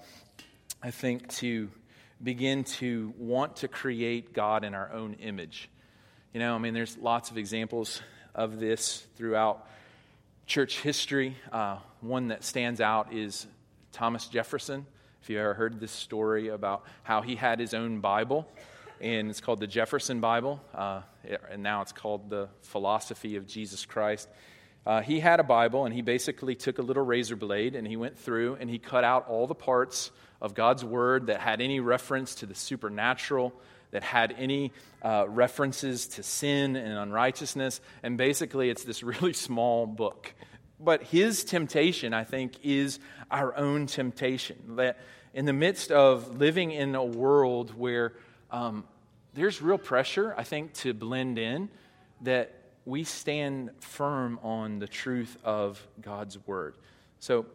I 0.83 0.91
think, 0.91 1.29
to 1.29 1.71
begin 2.21 2.63
to 2.63 3.11
want 3.17 3.55
to 3.55 3.67
create 3.67 4.33
God 4.33 4.63
in 4.63 4.75
our 4.75 4.93
own 4.93 5.15
image. 5.15 5.71
You 6.33 6.39
know, 6.39 6.55
I 6.55 6.57
mean, 6.57 6.73
there's 6.73 6.97
lots 6.97 7.29
of 7.29 7.37
examples 7.37 8.01
of 8.33 8.59
this 8.59 9.05
throughout 9.17 9.67
church 10.47 10.79
history. 10.79 11.37
Uh, 11.51 11.77
one 12.01 12.29
that 12.29 12.43
stands 12.43 12.81
out 12.81 13.13
is 13.13 13.45
Thomas 13.91 14.27
Jefferson. 14.27 14.87
If 15.21 15.29
you 15.29 15.39
ever 15.39 15.53
heard 15.53 15.79
this 15.79 15.91
story 15.91 16.47
about 16.47 16.85
how 17.03 17.21
he 17.21 17.35
had 17.35 17.59
his 17.59 17.75
own 17.75 17.99
Bible, 17.99 18.47
and 18.99 19.29
it's 19.29 19.41
called 19.41 19.59
the 19.59 19.67
Jefferson 19.67 20.21
Bible, 20.21 20.59
uh, 20.73 21.01
and 21.51 21.61
now 21.61 21.83
it's 21.83 21.91
called 21.91 22.31
the 22.31 22.49
Philosophy 22.63 23.35
of 23.35 23.45
Jesus 23.45 23.85
Christ. 23.85 24.27
Uh, 24.87 25.01
he 25.01 25.19
had 25.19 25.39
a 25.39 25.43
Bible, 25.43 25.85
and 25.85 25.93
he 25.93 26.01
basically 26.01 26.55
took 26.55 26.79
a 26.79 26.81
little 26.81 27.05
razor 27.05 27.35
blade 27.35 27.75
and 27.75 27.85
he 27.85 27.95
went 27.95 28.17
through 28.17 28.57
and 28.59 28.71
he 28.71 28.79
cut 28.79 29.03
out 29.03 29.27
all 29.27 29.45
the 29.45 29.53
parts 29.53 30.09
of 30.41 30.55
God's 30.55 30.83
Word 30.83 31.27
that 31.27 31.41
had 31.41 31.61
any 31.61 31.79
reference 31.79 32.33
to 32.35 32.47
the 32.47 32.55
supernatural, 32.55 33.53
that 33.93 34.03
had 34.03 34.35
any 34.37 34.71
uh, 35.01 35.25
references 35.27 36.07
to 36.07 36.23
sin 36.23 36.75
and 36.75 36.97
unrighteousness. 36.97 37.79
And 38.01 38.17
basically, 38.17 38.69
it's 38.69 38.83
this 38.83 39.01
really 39.01 39.33
small 39.47 39.87
book. 39.87 40.33
But 40.79 41.03
his 41.03 41.43
temptation, 41.43 42.13
I 42.13 42.25
think, 42.25 42.57
is 42.63 42.99
our 43.31 43.55
own 43.55 43.85
temptation. 43.85 44.75
That 44.75 44.99
in 45.33 45.45
the 45.45 45.53
midst 45.53 45.91
of 45.91 46.37
living 46.37 46.71
in 46.71 46.95
a 46.95 47.03
world 47.03 47.77
where 47.77 48.13
um, 48.51 48.83
there's 49.33 49.61
real 49.61 49.77
pressure, 49.77 50.33
I 50.37 50.43
think, 50.43 50.73
to 50.75 50.93
blend 50.93 51.39
in, 51.39 51.69
that 52.21 52.53
we 52.85 53.03
stand 53.03 53.71
firm 53.79 54.39
on 54.43 54.79
the 54.79 54.87
truth 54.87 55.37
of 55.43 55.85
God's 56.01 56.37
word. 56.45 56.75
So 57.19 57.45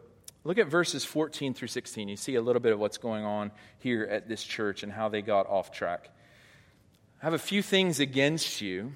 look 0.43 0.57
at 0.57 0.67
verses 0.67 1.05
14 1.05 1.53
through 1.53 1.67
16. 1.67 2.07
You 2.07 2.15
see 2.15 2.35
a 2.35 2.41
little 2.41 2.61
bit 2.61 2.73
of 2.73 2.79
what's 2.79 2.97
going 2.97 3.25
on 3.25 3.51
here 3.77 4.03
at 4.03 4.27
this 4.27 4.43
church 4.43 4.83
and 4.83 4.91
how 4.91 5.09
they 5.09 5.21
got 5.21 5.47
off 5.47 5.71
track. 5.71 6.09
I 7.21 7.25
have 7.25 7.33
a 7.33 7.37
few 7.37 7.61
things 7.61 7.99
against 7.99 8.61
you. 8.61 8.93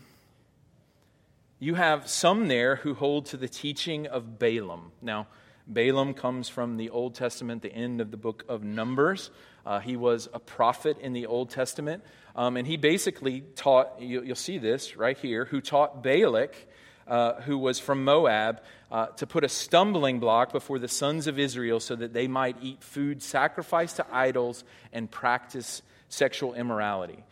You 1.60 1.76
have 1.76 2.08
some 2.08 2.48
there 2.48 2.78
who 2.78 2.94
hold 2.94 3.26
to 3.28 3.38
the 3.38 3.50
teaching 3.50 4.08
of 4.08 4.40
Balaam. 4.40 4.94
Now, 5.02 5.28
Balaam 5.68 6.14
comes 6.14 6.48
from 6.48 6.78
the 6.78 6.90
Old 6.90 7.16
Testament, 7.16 7.64
the 7.64 7.74
end 7.74 8.00
of 8.00 8.12
the 8.12 8.18
book 8.18 8.46
of 8.48 8.64
Numbers. 8.64 9.30
Uh, 9.66 9.82
he 9.82 9.98
was 9.98 10.30
a 10.34 10.40
prophet 10.40 11.00
in 11.02 11.12
the 11.12 11.26
Old 11.26 11.50
Testament. 11.50 12.02
Um, 12.34 12.56
and 12.56 12.66
he 12.66 12.78
basically 12.78 13.42
taught, 13.58 14.02
you, 14.02 14.22
will 14.22 14.36
see 14.36 14.58
this 14.58 14.96
right 14.96 15.18
here, 15.18 15.44
who 15.44 15.60
taught 15.60 16.02
Balak, 16.02 16.56
uh, 17.06 17.42
who 17.42 17.58
was 17.58 17.78
from 17.78 18.06
Moab, 18.06 18.62
uh, 18.90 19.08
to 19.08 19.28
put 19.28 19.44
a 19.44 19.50
stumbling 19.50 20.22
block 20.22 20.54
before 20.54 20.80
the 20.80 20.88
sons 20.88 21.28
of 21.28 21.38
Israel 21.38 21.82
so 21.82 21.94
that 21.98 22.14
they 22.14 22.30
might 22.30 22.56
eat 22.62 22.82
food 22.86 23.22
sacrificed 23.22 23.98
to 23.98 24.06
idols 24.10 24.64
and 24.94 25.12
practice 25.12 25.82
sexual 26.08 26.54
immorality. 26.54 27.26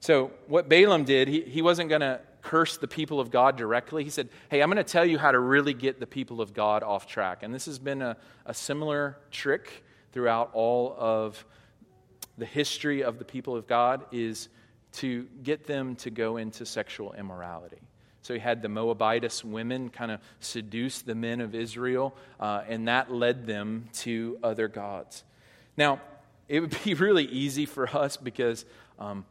So, 0.00 0.30
what 0.46 0.68
Balaam 0.68 1.04
did, 1.04 1.28
he, 1.28 1.42
he 1.42 1.62
wasn't 1.62 1.88
going 1.88 2.02
to 2.02 2.20
curse 2.42 2.76
the 2.76 2.88
people 2.88 3.20
of 3.20 3.30
God 3.30 3.56
directly. 3.56 4.04
He 4.04 4.10
said, 4.10 4.28
Hey, 4.50 4.62
I'm 4.62 4.68
going 4.70 4.76
to 4.76 4.84
tell 4.84 5.04
you 5.04 5.18
how 5.18 5.32
to 5.32 5.38
really 5.38 5.74
get 5.74 6.00
the 6.00 6.06
people 6.06 6.40
of 6.40 6.54
God 6.54 6.82
off 6.82 7.06
track. 7.06 7.42
And 7.42 7.52
this 7.52 7.66
has 7.66 7.78
been 7.78 8.02
a, 8.02 8.16
a 8.46 8.54
similar 8.54 9.18
trick 9.30 9.84
throughout 10.12 10.50
all 10.52 10.94
of 10.98 11.44
the 12.38 12.46
history 12.46 13.02
of 13.02 13.18
the 13.18 13.24
people 13.24 13.56
of 13.56 13.66
God 13.66 14.04
is 14.12 14.48
to 14.92 15.26
get 15.42 15.66
them 15.66 15.96
to 15.96 16.10
go 16.10 16.36
into 16.36 16.64
sexual 16.64 17.12
immorality. 17.12 17.78
So 18.22 18.34
he 18.34 18.40
had 18.40 18.62
the 18.62 18.68
Moabitess 18.68 19.44
women 19.44 19.90
kind 19.90 20.10
of 20.10 20.20
seduce 20.40 21.02
the 21.02 21.14
men 21.14 21.40
of 21.40 21.54
Israel, 21.54 22.14
uh, 22.38 22.62
and 22.68 22.88
that 22.88 23.12
led 23.12 23.46
them 23.46 23.88
to 23.94 24.38
other 24.42 24.68
gods. 24.68 25.24
Now, 25.76 26.00
it 26.48 26.60
would 26.60 26.76
be 26.84 26.94
really 27.06 27.24
easy 27.24 27.66
for 27.66 27.88
us 27.88 28.16
because 28.16 28.64
um, 28.98 29.24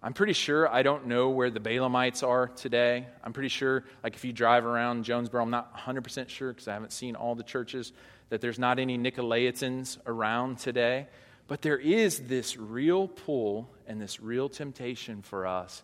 I'm 0.00 0.12
pretty 0.12 0.32
sure 0.32 0.72
I 0.72 0.82
don't 0.82 1.06
know 1.06 1.30
where 1.30 1.50
the 1.50 1.58
Balaamites 1.58 2.26
are 2.26 2.46
today. 2.46 3.06
I'm 3.24 3.32
pretty 3.32 3.48
sure, 3.48 3.84
like 4.04 4.14
if 4.14 4.24
you 4.24 4.32
drive 4.32 4.64
around 4.64 5.02
Jonesboro, 5.02 5.42
I'm 5.42 5.50
not 5.50 5.76
100% 5.76 6.28
sure 6.28 6.52
because 6.52 6.68
I 6.68 6.74
haven't 6.74 6.92
seen 6.92 7.16
all 7.16 7.34
the 7.34 7.42
churches, 7.42 7.92
that 8.28 8.40
there's 8.40 8.60
not 8.60 8.78
any 8.78 8.96
Nicolaitans 8.96 9.98
around 10.06 10.58
today. 10.58 11.08
But 11.48 11.62
there 11.62 11.78
is 11.78 12.20
this 12.20 12.56
real 12.56 13.08
pull 13.08 13.70
and 13.88 14.00
this 14.00 14.20
real 14.20 14.48
temptation 14.48 15.22
for 15.22 15.46
us 15.48 15.82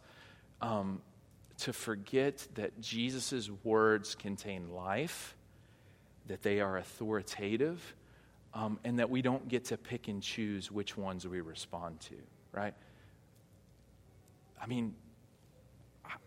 um, 0.61 1.01
to 1.59 1.73
forget 1.73 2.47
that 2.55 2.81
Jesus' 2.81 3.51
words 3.65 4.15
contain 4.15 4.73
life, 4.75 5.35
that 6.29 6.43
they 6.43 6.61
are 6.61 6.77
authoritative, 6.77 7.95
um, 8.53 8.79
and 8.85 9.01
that 9.01 9.11
we 9.11 9.23
don't 9.23 9.49
get 9.49 9.65
to 9.67 9.77
pick 9.77 10.07
and 10.07 10.23
choose 10.23 10.71
which 10.71 10.97
ones 10.97 11.27
we 11.27 11.41
respond 11.41 11.99
to, 12.03 12.15
right? 12.53 12.75
I 14.65 14.67
mean, 14.67 14.95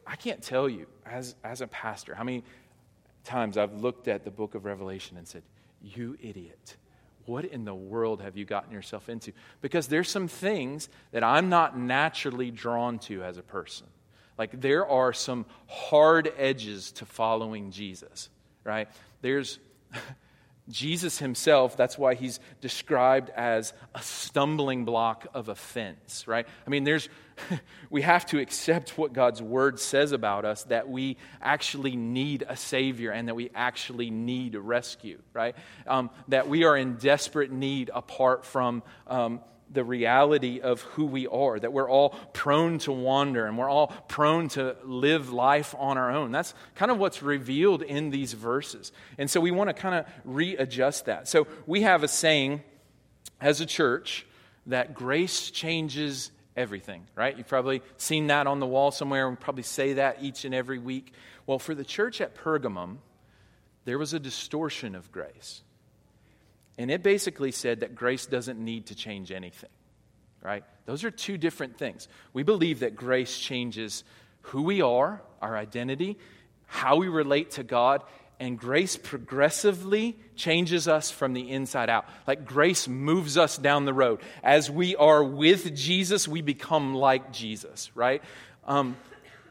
I 0.05 0.15
can't 0.15 0.41
tell 0.43 0.69
you, 0.69 0.85
as, 1.05 1.35
as 1.43 1.61
a 1.61 1.67
pastor, 1.67 2.13
how 2.13 2.23
many 2.23 2.43
times 3.23 3.57
I've 3.57 3.73
looked 3.81 4.07
at 4.07 4.23
the 4.23 4.31
book 4.31 4.53
of 4.53 4.63
Revelation 4.63 5.17
and 5.17 5.27
said, 5.27 5.41
You 5.81 6.15
idiot 6.21 6.77
what 7.27 7.45
in 7.45 7.65
the 7.65 7.75
world 7.75 8.21
have 8.21 8.37
you 8.37 8.45
gotten 8.45 8.71
yourself 8.71 9.09
into? 9.09 9.33
Because 9.61 9.87
there's 9.87 10.09
some 10.09 10.27
things 10.27 10.89
that 11.11 11.23
I'm 11.23 11.49
not 11.49 11.77
naturally 11.77 12.51
drawn 12.51 12.99
to 12.99 13.21
as 13.23 13.37
a 13.37 13.43
person. 13.43 13.85
Like 14.37 14.61
there 14.61 14.87
are 14.87 15.13
some 15.13 15.45
hard 15.67 16.31
edges 16.37 16.91
to 16.93 17.05
following 17.05 17.71
Jesus, 17.71 18.29
right? 18.63 18.87
There's 19.21 19.59
Jesus 20.69 21.19
himself, 21.19 21.77
that's 21.77 21.97
why 21.97 22.15
he's 22.15 22.39
described 22.59 23.29
as 23.29 23.73
a 23.95 24.01
stumbling 24.01 24.83
block 24.83 25.25
of 25.33 25.47
offense, 25.47 26.27
right? 26.27 26.45
I 26.65 26.69
mean, 26.69 26.83
there's, 26.83 27.07
we 27.89 28.01
have 28.01 28.25
to 28.27 28.39
accept 28.39 28.97
what 28.97 29.13
God's 29.13 29.41
word 29.41 29.79
says 29.79 30.11
about 30.11 30.43
us 30.43 30.63
that 30.63 30.89
we 30.89 31.17
actually 31.41 31.95
need 31.95 32.45
a 32.47 32.57
Savior 32.57 33.11
and 33.11 33.27
that 33.29 33.35
we 33.35 33.49
actually 33.55 34.09
need 34.09 34.55
a 34.55 34.61
rescue, 34.61 35.19
right? 35.33 35.55
Um, 35.85 36.09
that 36.27 36.49
we 36.49 36.65
are 36.65 36.75
in 36.75 36.95
desperate 36.95 37.51
need 37.51 37.89
apart 37.93 38.45
from. 38.45 38.83
Um, 39.07 39.41
the 39.69 39.83
reality 39.83 40.61
of 40.61 40.81
who 40.81 41.05
we 41.05 41.27
are, 41.27 41.59
that 41.59 41.73
we're 41.73 41.89
all 41.89 42.09
prone 42.33 42.79
to 42.79 42.91
wander 42.91 43.45
and 43.45 43.57
we're 43.57 43.69
all 43.69 43.87
prone 44.07 44.47
to 44.49 44.75
live 44.83 45.31
life 45.31 45.75
on 45.77 45.97
our 45.97 46.11
own. 46.11 46.31
That's 46.31 46.53
kind 46.75 46.91
of 46.91 46.97
what's 46.97 47.21
revealed 47.21 47.81
in 47.81 48.09
these 48.09 48.33
verses. 48.33 48.91
And 49.17 49.29
so 49.29 49.41
we 49.41 49.51
want 49.51 49.69
to 49.69 49.73
kind 49.73 49.95
of 49.95 50.05
readjust 50.23 51.05
that. 51.05 51.27
So 51.27 51.47
we 51.65 51.81
have 51.81 52.03
a 52.03 52.07
saying 52.07 52.63
as 53.41 53.61
a 53.61 53.65
church 53.65 54.25
that 54.67 54.93
grace 54.93 55.51
changes 55.51 56.31
everything, 56.55 57.05
right? 57.15 57.37
You've 57.37 57.47
probably 57.47 57.81
seen 57.97 58.27
that 58.27 58.47
on 58.47 58.59
the 58.59 58.65
wall 58.65 58.91
somewhere. 58.91 59.29
We 59.29 59.35
probably 59.35 59.63
say 59.63 59.93
that 59.93 60.17
each 60.21 60.45
and 60.45 60.55
every 60.55 60.79
week. 60.79 61.13
Well, 61.45 61.59
for 61.59 61.75
the 61.75 61.85
church 61.85 62.19
at 62.19 62.35
Pergamum, 62.35 62.97
there 63.85 63.97
was 63.97 64.13
a 64.13 64.19
distortion 64.19 64.95
of 64.95 65.11
grace. 65.11 65.61
And 66.77 66.91
it 66.91 67.01
basically 67.01 67.51
said 67.51 67.79
that 67.79 67.95
grace 67.95 68.25
doesn't 68.25 68.59
need 68.59 68.87
to 68.87 68.95
change 68.95 69.31
anything, 69.31 69.69
right? 70.41 70.63
Those 70.85 71.03
are 71.03 71.11
two 71.11 71.37
different 71.37 71.77
things. 71.77 72.07
We 72.33 72.43
believe 72.43 72.81
that 72.81 72.95
grace 72.95 73.37
changes 73.37 74.03
who 74.41 74.61
we 74.61 74.81
are, 74.81 75.21
our 75.41 75.57
identity, 75.57 76.17
how 76.67 76.97
we 76.97 77.07
relate 77.07 77.51
to 77.51 77.63
God, 77.63 78.03
and 78.39 78.59
grace 78.59 78.95
progressively 78.95 80.15
changes 80.35 80.87
us 80.87 81.09
from 81.09 81.33
the 81.33 81.49
inside 81.49 81.89
out. 81.89 82.05
Like 82.27 82.45
grace 82.45 82.87
moves 82.87 83.37
us 83.37 83.57
down 83.57 83.85
the 83.85 83.93
road. 83.93 84.19
As 84.43 84.69
we 84.69 84.95
are 84.95 85.23
with 85.23 85.75
Jesus, 85.75 86.27
we 86.27 86.41
become 86.41 86.93
like 86.93 87.31
Jesus, 87.31 87.89
right? 87.95 88.21
Um, 88.65 88.95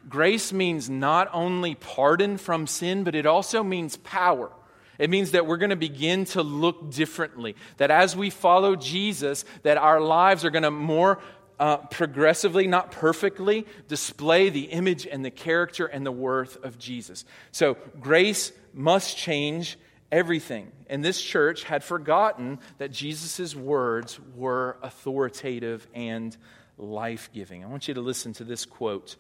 grace 0.09 0.53
means 0.53 0.89
not 0.89 1.29
only 1.33 1.75
pardon 1.75 2.39
from 2.39 2.69
sin, 2.69 3.03
but 3.03 3.17
it 3.17 3.27
also 3.27 3.65
means 3.65 3.97
power. 3.97 4.51
It 4.99 5.11
means 5.11 5.33
that 5.33 5.47
we're 5.47 5.57
going 5.57 5.71
to 5.71 5.77
begin 5.77 6.25
to 6.27 6.43
look 6.43 6.91
differently. 6.91 7.57
That 7.77 7.91
as 7.91 8.17
we 8.17 8.31
follow 8.31 8.77
Jesus, 8.77 9.45
that 9.63 9.77
our 9.77 10.01
lives 10.01 10.45
are 10.45 10.51
going 10.51 10.63
to 10.63 10.71
more 10.71 11.21
uh, 11.59 11.79
progressively, 11.79 12.67
not 12.67 12.93
perfectly, 12.93 13.67
display 13.89 14.51
the 14.51 14.65
image 14.65 15.07
and 15.07 15.25
the 15.25 15.31
character 15.31 15.87
and 15.87 16.05
the 16.05 16.13
worth 16.13 16.63
of 16.65 16.79
Jesus. 16.79 17.25
So 17.53 17.77
grace 18.01 18.53
must 18.75 19.17
change 19.17 19.79
everything. 20.13 20.71
And 20.89 21.05
this 21.05 21.21
church 21.21 21.65
had 21.65 21.83
forgotten 21.83 22.59
that 22.79 22.93
Jesus' 22.93 23.55
words 23.55 24.21
were 24.35 24.77
authoritative 24.83 25.87
and 25.95 26.37
life 26.79 27.31
giving. 27.33 27.65
I 27.65 27.69
want 27.69 27.89
you 27.89 27.95
to 27.95 28.01
listen 28.01 28.33
to 28.35 28.45
this 28.45 28.65
quote 28.65 29.17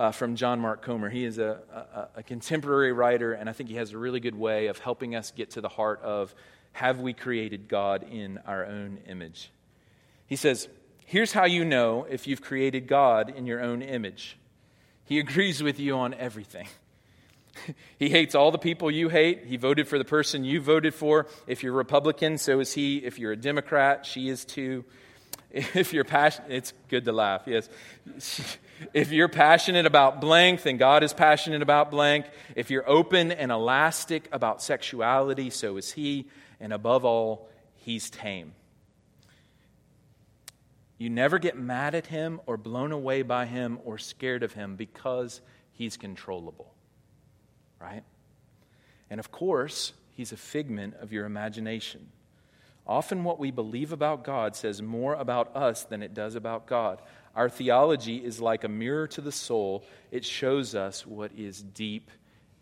uh, 0.00 0.10
from 0.10 0.34
John 0.34 0.60
Mark 0.60 0.80
Comer. 0.80 1.10
He 1.10 1.26
is 1.26 1.36
a, 1.36 1.60
a, 2.14 2.20
a 2.20 2.22
contemporary 2.22 2.90
writer, 2.90 3.34
and 3.34 3.50
I 3.50 3.52
think 3.52 3.68
he 3.68 3.76
has 3.76 3.92
a 3.92 3.98
really 3.98 4.18
good 4.18 4.34
way 4.34 4.68
of 4.68 4.78
helping 4.78 5.14
us 5.14 5.30
get 5.30 5.50
to 5.50 5.60
the 5.60 5.68
heart 5.68 6.00
of 6.00 6.34
have 6.72 7.00
we 7.00 7.12
created 7.12 7.68
God 7.68 8.06
in 8.10 8.38
our 8.46 8.64
own 8.64 9.00
image? 9.06 9.50
He 10.26 10.36
says, 10.36 10.68
Here's 11.04 11.32
how 11.32 11.44
you 11.44 11.66
know 11.66 12.06
if 12.08 12.26
you've 12.26 12.40
created 12.40 12.86
God 12.86 13.28
in 13.36 13.44
your 13.44 13.60
own 13.60 13.82
image. 13.82 14.38
He 15.04 15.18
agrees 15.18 15.62
with 15.62 15.78
you 15.78 15.96
on 15.96 16.14
everything. 16.14 16.68
he 17.98 18.08
hates 18.08 18.34
all 18.34 18.50
the 18.50 18.58
people 18.58 18.90
you 18.90 19.10
hate. 19.10 19.44
He 19.44 19.58
voted 19.58 19.86
for 19.86 19.98
the 19.98 20.04
person 20.06 20.44
you 20.44 20.62
voted 20.62 20.94
for. 20.94 21.26
If 21.46 21.62
you're 21.62 21.74
Republican, 21.74 22.38
so 22.38 22.60
is 22.60 22.72
he. 22.72 23.04
If 23.04 23.18
you're 23.18 23.32
a 23.32 23.36
Democrat, 23.36 24.06
she 24.06 24.30
is 24.30 24.46
too. 24.46 24.86
If 25.52 25.92
you're 25.92 26.04
passionate, 26.04 26.52
it's 26.52 26.72
good 26.88 27.04
to 27.06 27.12
laugh, 27.12 27.42
yes. 27.46 27.68
If 28.94 29.10
you're 29.10 29.28
passionate 29.28 29.84
about 29.84 30.20
blank, 30.20 30.62
then 30.62 30.76
God 30.76 31.02
is 31.02 31.12
passionate 31.12 31.60
about 31.60 31.90
blank. 31.90 32.26
If 32.54 32.70
you're 32.70 32.88
open 32.88 33.32
and 33.32 33.50
elastic 33.50 34.28
about 34.32 34.62
sexuality, 34.62 35.50
so 35.50 35.76
is 35.76 35.92
he. 35.92 36.28
And 36.60 36.72
above 36.72 37.04
all, 37.04 37.48
he's 37.74 38.10
tame. 38.10 38.54
You 40.98 41.10
never 41.10 41.38
get 41.38 41.58
mad 41.58 41.94
at 41.94 42.06
him 42.06 42.40
or 42.46 42.56
blown 42.56 42.92
away 42.92 43.22
by 43.22 43.46
him 43.46 43.80
or 43.84 43.98
scared 43.98 44.42
of 44.42 44.52
him 44.52 44.76
because 44.76 45.40
he's 45.72 45.96
controllable 45.96 46.70
right? 47.80 48.04
And 49.08 49.18
of 49.18 49.32
course, 49.32 49.92
he's 50.12 50.32
a 50.32 50.36
figment 50.36 50.94
of 51.00 51.12
your 51.12 51.24
imagination. 51.24 52.08
Often, 52.90 53.22
what 53.22 53.38
we 53.38 53.52
believe 53.52 53.92
about 53.92 54.24
God 54.24 54.56
says 54.56 54.82
more 54.82 55.14
about 55.14 55.54
us 55.54 55.84
than 55.84 56.02
it 56.02 56.12
does 56.12 56.34
about 56.34 56.66
God. 56.66 57.00
Our 57.36 57.48
theology 57.48 58.16
is 58.16 58.40
like 58.40 58.64
a 58.64 58.68
mirror 58.68 59.06
to 59.06 59.20
the 59.20 59.30
soul, 59.30 59.84
it 60.10 60.24
shows 60.24 60.74
us 60.74 61.06
what 61.06 61.30
is 61.36 61.62
deep 61.62 62.10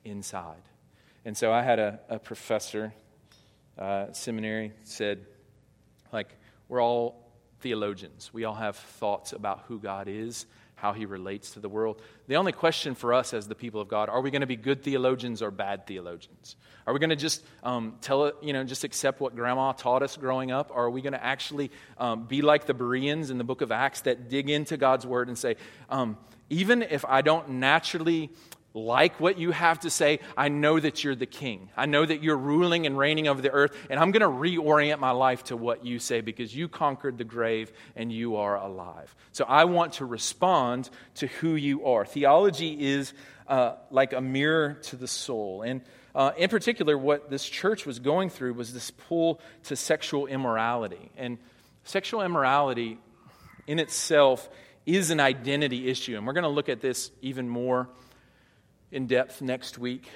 inside. 0.04 0.60
And 1.24 1.34
so, 1.34 1.50
I 1.50 1.62
had 1.62 1.78
a, 1.78 2.00
a 2.10 2.18
professor, 2.18 2.92
uh, 3.78 4.12
seminary, 4.12 4.72
said, 4.84 5.24
like, 6.12 6.36
we're 6.68 6.82
all 6.82 7.32
theologians. 7.60 8.30
We 8.30 8.44
all 8.44 8.54
have 8.54 8.76
thoughts 8.76 9.32
about 9.32 9.64
who 9.66 9.78
God 9.78 10.08
is 10.08 10.44
how 10.80 10.92
he 10.92 11.06
relates 11.06 11.52
to 11.52 11.60
the 11.60 11.68
world. 11.68 12.00
The 12.28 12.36
only 12.36 12.52
question 12.52 12.94
for 12.94 13.12
us 13.12 13.34
as 13.34 13.48
the 13.48 13.54
people 13.54 13.80
of 13.80 13.88
God 13.88 14.08
are 14.08 14.20
we 14.20 14.30
going 14.30 14.40
to 14.40 14.46
be 14.46 14.56
good 14.56 14.82
theologians 14.82 15.42
or 15.42 15.50
bad 15.50 15.86
theologians? 15.86 16.56
Are 16.86 16.92
we 16.92 17.00
going 17.00 17.10
to 17.10 17.16
just 17.16 17.44
um, 17.62 17.96
tell 18.00 18.32
you 18.40 18.52
know, 18.52 18.64
just 18.64 18.84
accept 18.84 19.20
what 19.20 19.34
grandma 19.34 19.72
taught 19.72 20.02
us 20.02 20.16
growing 20.16 20.50
up? 20.50 20.70
Or 20.70 20.84
are 20.84 20.90
we 20.90 21.02
going 21.02 21.12
to 21.12 21.24
actually 21.24 21.70
um, 21.98 22.24
be 22.24 22.42
like 22.42 22.66
the 22.66 22.74
Bereans 22.74 23.30
in 23.30 23.38
the 23.38 23.44
book 23.44 23.60
of 23.60 23.72
Acts 23.72 24.02
that 24.02 24.30
dig 24.30 24.48
into 24.48 24.76
God's 24.76 25.06
word 25.06 25.28
and 25.28 25.36
say, 25.36 25.56
um, 25.90 26.16
even 26.50 26.82
if 26.82 27.04
I 27.04 27.22
don't 27.22 27.48
naturally 27.50 28.30
like 28.84 29.20
what 29.20 29.38
you 29.38 29.50
have 29.50 29.80
to 29.80 29.90
say, 29.90 30.20
I 30.36 30.48
know 30.48 30.78
that 30.78 31.04
you're 31.04 31.14
the 31.14 31.26
king. 31.26 31.70
I 31.76 31.86
know 31.86 32.04
that 32.04 32.22
you're 32.22 32.36
ruling 32.36 32.86
and 32.86 32.96
reigning 32.96 33.28
over 33.28 33.42
the 33.42 33.50
earth, 33.50 33.76
and 33.90 33.98
I'm 33.98 34.10
going 34.10 34.22
to 34.22 34.28
reorient 34.28 34.98
my 34.98 35.10
life 35.10 35.44
to 35.44 35.56
what 35.56 35.84
you 35.84 35.98
say 35.98 36.20
because 36.20 36.54
you 36.54 36.68
conquered 36.68 37.18
the 37.18 37.24
grave 37.24 37.72
and 37.96 38.12
you 38.12 38.36
are 38.36 38.56
alive. 38.56 39.14
So 39.32 39.44
I 39.44 39.64
want 39.64 39.94
to 39.94 40.04
respond 40.04 40.90
to 41.16 41.26
who 41.26 41.54
you 41.54 41.86
are. 41.86 42.04
Theology 42.04 42.86
is 42.92 43.12
uh, 43.46 43.74
like 43.90 44.12
a 44.12 44.20
mirror 44.20 44.74
to 44.84 44.96
the 44.96 45.08
soul. 45.08 45.62
And 45.62 45.82
uh, 46.14 46.32
in 46.36 46.50
particular, 46.50 46.96
what 46.96 47.30
this 47.30 47.48
church 47.48 47.86
was 47.86 47.98
going 47.98 48.30
through 48.30 48.54
was 48.54 48.72
this 48.72 48.90
pull 48.90 49.40
to 49.64 49.76
sexual 49.76 50.26
immorality. 50.26 51.10
And 51.16 51.38
sexual 51.84 52.22
immorality 52.22 52.98
in 53.66 53.78
itself 53.78 54.48
is 54.86 55.10
an 55.10 55.20
identity 55.20 55.88
issue. 55.88 56.16
And 56.16 56.26
we're 56.26 56.32
going 56.32 56.44
to 56.44 56.48
look 56.48 56.68
at 56.68 56.80
this 56.80 57.10
even 57.20 57.48
more 57.48 57.88
in 58.90 59.06
depth 59.06 59.42
next 59.42 59.78
week. 59.78 60.08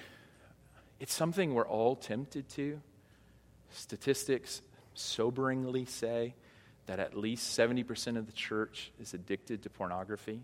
It's 1.01 1.13
something 1.13 1.55
we're 1.55 1.67
all 1.67 1.97
tempted 1.97 2.49
to. 2.51 2.81
Statistics 3.71 4.63
soberingly 4.95 5.89
say 5.89 6.35
that 6.87 6.99
at 6.99 7.17
least 7.17 7.59
70% 7.59 8.17
of 8.17 8.27
the 8.27 8.33
church 8.33 8.93
is 9.01 9.15
addicted 9.15 9.63
to 9.63 9.71
pornography, 9.71 10.41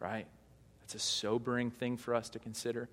right? 0.00 0.26
That's 0.80 0.94
a 0.94 0.98
sobering 0.98 1.70
thing 1.70 1.96
for 1.96 2.14
us 2.14 2.28
to 2.30 2.38
consider. 2.38 2.88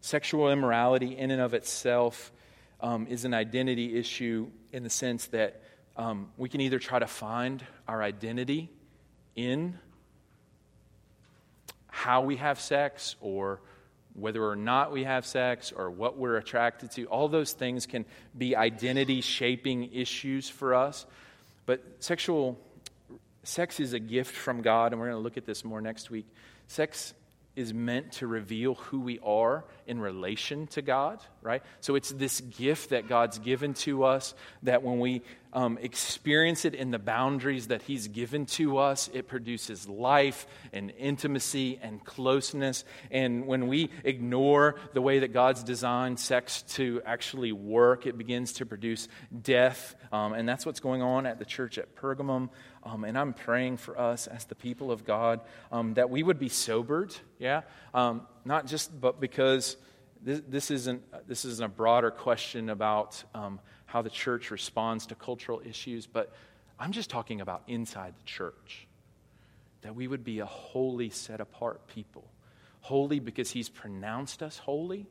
Sexual 0.00 0.50
immorality, 0.50 1.16
in 1.16 1.30
and 1.30 1.40
of 1.40 1.54
itself, 1.54 2.32
um, 2.80 3.06
is 3.06 3.24
an 3.24 3.34
identity 3.34 3.96
issue 3.96 4.48
in 4.72 4.82
the 4.82 4.90
sense 4.90 5.26
that 5.28 5.62
um, 5.96 6.28
we 6.36 6.48
can 6.48 6.60
either 6.60 6.78
try 6.78 6.98
to 6.98 7.06
find 7.06 7.64
our 7.86 8.02
identity 8.02 8.68
in 9.36 9.78
how 11.88 12.22
we 12.22 12.36
have 12.36 12.60
sex 12.60 13.16
or 13.20 13.60
whether 14.14 14.44
or 14.44 14.56
not 14.56 14.92
we 14.92 15.04
have 15.04 15.26
sex 15.26 15.72
or 15.72 15.90
what 15.90 16.16
we're 16.16 16.36
attracted 16.36 16.90
to, 16.92 17.04
all 17.06 17.28
those 17.28 17.52
things 17.52 17.86
can 17.86 18.04
be 18.36 18.56
identity 18.56 19.20
shaping 19.20 19.92
issues 19.92 20.48
for 20.48 20.74
us. 20.74 21.04
But 21.66 21.82
sexual 21.98 22.58
sex 23.42 23.80
is 23.80 23.92
a 23.92 23.98
gift 23.98 24.34
from 24.34 24.62
God, 24.62 24.92
and 24.92 25.00
we're 25.00 25.08
going 25.08 25.18
to 25.18 25.22
look 25.22 25.36
at 25.36 25.46
this 25.46 25.64
more 25.64 25.80
next 25.80 26.10
week. 26.10 26.26
Sex 26.68 27.14
is 27.56 27.72
meant 27.72 28.12
to 28.12 28.26
reveal 28.26 28.74
who 28.74 29.00
we 29.00 29.18
are 29.20 29.64
in 29.86 30.00
relation 30.00 30.66
to 30.68 30.82
God, 30.82 31.20
right? 31.42 31.62
So 31.80 31.94
it's 31.94 32.10
this 32.10 32.40
gift 32.40 32.90
that 32.90 33.08
God's 33.08 33.38
given 33.38 33.74
to 33.74 34.04
us 34.04 34.34
that 34.62 34.82
when 34.82 34.98
we 34.98 35.22
um, 35.54 35.78
experience 35.80 36.64
it 36.64 36.74
in 36.74 36.90
the 36.90 36.98
boundaries 36.98 37.68
that 37.68 37.82
He's 37.82 38.08
given 38.08 38.46
to 38.46 38.78
us, 38.78 39.08
it 39.14 39.28
produces 39.28 39.88
life 39.88 40.46
and 40.72 40.92
intimacy 40.98 41.78
and 41.80 42.04
closeness. 42.04 42.84
And 43.10 43.46
when 43.46 43.68
we 43.68 43.90
ignore 44.02 44.74
the 44.94 45.00
way 45.00 45.20
that 45.20 45.32
God's 45.32 45.62
designed 45.62 46.18
sex 46.18 46.62
to 46.74 47.00
actually 47.06 47.52
work, 47.52 48.06
it 48.06 48.18
begins 48.18 48.54
to 48.54 48.66
produce 48.66 49.06
death. 49.42 49.94
Um, 50.12 50.32
and 50.32 50.48
that's 50.48 50.66
what's 50.66 50.80
going 50.80 51.02
on 51.02 51.24
at 51.24 51.38
the 51.38 51.44
church 51.44 51.78
at 51.78 51.94
Pergamum. 51.94 52.48
Um, 52.84 53.04
and 53.04 53.16
I'm 53.16 53.32
praying 53.32 53.78
for 53.78 53.98
us 53.98 54.26
as 54.26 54.44
the 54.44 54.54
people 54.54 54.90
of 54.90 55.04
God 55.04 55.40
um, 55.72 55.94
that 55.94 56.10
we 56.10 56.22
would 56.22 56.38
be 56.38 56.50
sobered, 56.50 57.14
yeah? 57.38 57.62
Um, 57.94 58.26
not 58.44 58.66
just, 58.66 59.00
but 59.00 59.20
because 59.20 59.76
this, 60.22 60.42
this, 60.48 60.70
isn't, 60.70 61.02
this 61.26 61.44
isn't 61.44 61.64
a 61.64 61.68
broader 61.68 62.10
question 62.10 62.68
about 62.68 63.22
um, 63.34 63.58
how 63.86 64.02
the 64.02 64.10
church 64.10 64.50
responds 64.50 65.06
to 65.06 65.14
cultural 65.14 65.62
issues, 65.64 66.06
but 66.06 66.32
I'm 66.78 66.92
just 66.92 67.08
talking 67.08 67.40
about 67.40 67.62
inside 67.68 68.14
the 68.18 68.24
church. 68.24 68.86
That 69.82 69.94
we 69.94 70.08
would 70.08 70.24
be 70.24 70.40
a 70.40 70.46
holy, 70.46 71.10
set 71.10 71.40
apart 71.40 71.86
people. 71.86 72.24
Holy 72.80 73.20
because 73.20 73.50
He's 73.50 73.68
pronounced 73.68 74.42
us 74.42 74.58
holy, 74.58 75.06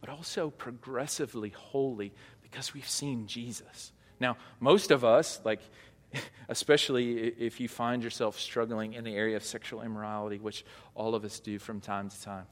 but 0.00 0.10
also 0.10 0.50
progressively 0.50 1.50
holy 1.50 2.12
because 2.42 2.74
we've 2.74 2.88
seen 2.88 3.26
Jesus. 3.26 3.92
Now, 4.18 4.36
most 4.58 4.90
of 4.90 5.04
us, 5.04 5.40
like, 5.44 5.60
especially 6.48 7.18
if 7.18 7.60
you 7.60 7.68
find 7.68 8.02
yourself 8.02 8.38
struggling 8.38 8.94
in 8.94 9.04
the 9.04 9.14
area 9.14 9.36
of 9.36 9.44
sexual 9.44 9.82
immorality, 9.82 10.38
which 10.38 10.64
all 10.94 11.14
of 11.14 11.24
us 11.24 11.40
do 11.40 11.58
from 11.58 11.80
time 11.80 12.08
to 12.08 12.22
time, 12.22 12.46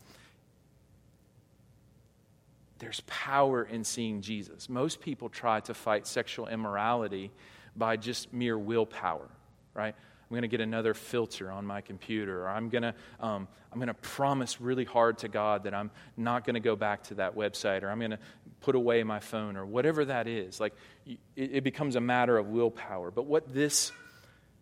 there's 2.79 3.01
power 3.07 3.64
in 3.64 3.83
seeing 3.83 4.21
Jesus. 4.21 4.68
Most 4.68 5.01
people 5.01 5.29
try 5.29 5.61
to 5.61 5.75
fight 5.75 6.07
sexual 6.07 6.47
immorality 6.47 7.31
by 7.75 7.97
just 7.97 8.33
mere 8.33 8.57
willpower, 8.57 9.29
right? 9.75 9.94
I'm 9.97 10.35
going 10.35 10.42
to 10.42 10.49
get 10.49 10.61
another 10.61 10.94
filter 10.94 11.51
on 11.51 11.64
my 11.64 11.81
computer, 11.81 12.44
or 12.44 12.49
I'm 12.49 12.68
going 12.68 12.83
to, 12.83 12.94
um, 13.18 13.49
I'm 13.73 13.79
going 13.79 13.88
to 13.88 13.94
promise 13.94 14.61
really 14.61 14.85
hard 14.85 15.18
to 15.18 15.29
God 15.29 15.64
that 15.64 15.75
I'm 15.75 15.90
not 16.16 16.44
going 16.44 16.55
to 16.55 16.61
go 16.61 16.77
back 16.77 17.03
to 17.05 17.14
that 17.14 17.35
website, 17.35 17.83
or 17.83 17.90
I'm 17.90 17.99
going 17.99 18.11
to 18.12 18.18
put 18.61 18.75
away 18.75 19.03
my 19.03 19.21
phone, 19.21 19.57
or 19.57 19.64
whatever 19.64 20.05
that 20.05 20.27
is. 20.27 20.61
Like, 20.61 20.75
it, 21.07 21.18
it 21.37 21.64
becomes 21.64 21.97
a 21.97 22.01
matter 22.01 22.37
of 22.37 22.49
willpower. 22.49 23.11
But 23.11 23.27
what 23.27 23.53
this 23.53 23.92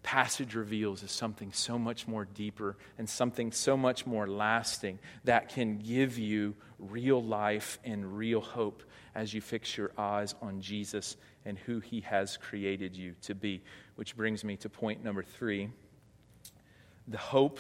passage 0.03 0.55
reveals 0.55 1.03
is 1.03 1.11
something 1.11 1.53
so 1.53 1.77
much 1.79 2.07
more 2.07 2.25
deeper 2.25 2.77
and 2.97 3.09
something 3.09 3.51
so 3.51 3.77
much 3.77 4.07
more 4.07 4.29
lasting 4.29 5.01
that 5.25 5.49
can 5.49 5.79
give 5.79 6.17
you 6.17 6.55
real 6.79 7.21
life 7.21 7.81
and 7.85 8.17
real 8.17 8.41
hope 8.41 8.85
as 9.17 9.35
you 9.35 9.41
fix 9.41 9.77
your 9.77 9.91
eyes 9.99 10.35
on 10.41 10.61
Jesus 10.61 11.17
and 11.45 11.59
who 11.59 11.81
he 11.81 12.03
has 12.03 12.37
created 12.37 12.97
you 12.97 13.15
to 13.23 13.35
be. 13.35 13.63
Which 13.97 14.17
brings 14.17 14.45
me 14.45 14.57
to 14.59 14.69
point 14.69 15.03
number 15.03 15.25
three 15.25 15.71
the 17.09 17.19
hope 17.19 17.59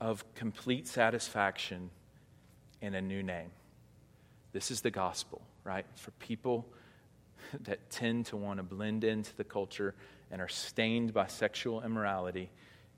of 0.00 0.24
complete 0.34 0.86
satisfaction 0.86 1.90
in 2.82 2.94
a 2.94 3.00
new 3.00 3.22
name. 3.22 3.50
This 4.52 4.70
is 4.70 4.80
the 4.80 4.90
gospel, 4.90 5.42
right? 5.64 5.86
For 5.96 6.10
people 6.12 6.66
that 7.62 7.90
tend 7.90 8.26
to 8.26 8.36
want 8.36 8.58
to 8.58 8.62
blend 8.62 9.04
into 9.04 9.34
the 9.36 9.44
culture 9.44 9.94
and 10.30 10.40
are 10.40 10.48
stained 10.48 11.12
by 11.12 11.26
sexual 11.26 11.82
immorality, 11.82 12.50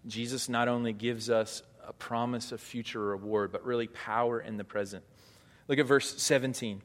Jesus 0.06 0.48
not 0.48 0.68
only 0.68 0.92
gives 0.92 1.30
us 1.30 1.62
a 1.86 1.92
promise 1.92 2.52
of 2.52 2.60
future 2.60 3.00
reward, 3.00 3.52
but 3.52 3.64
really 3.64 3.86
power 3.86 4.40
in 4.40 4.56
the 4.56 4.64
present. 4.64 5.04
Look 5.68 5.78
at 5.78 5.86
verse 5.86 6.20
17. 6.22 6.82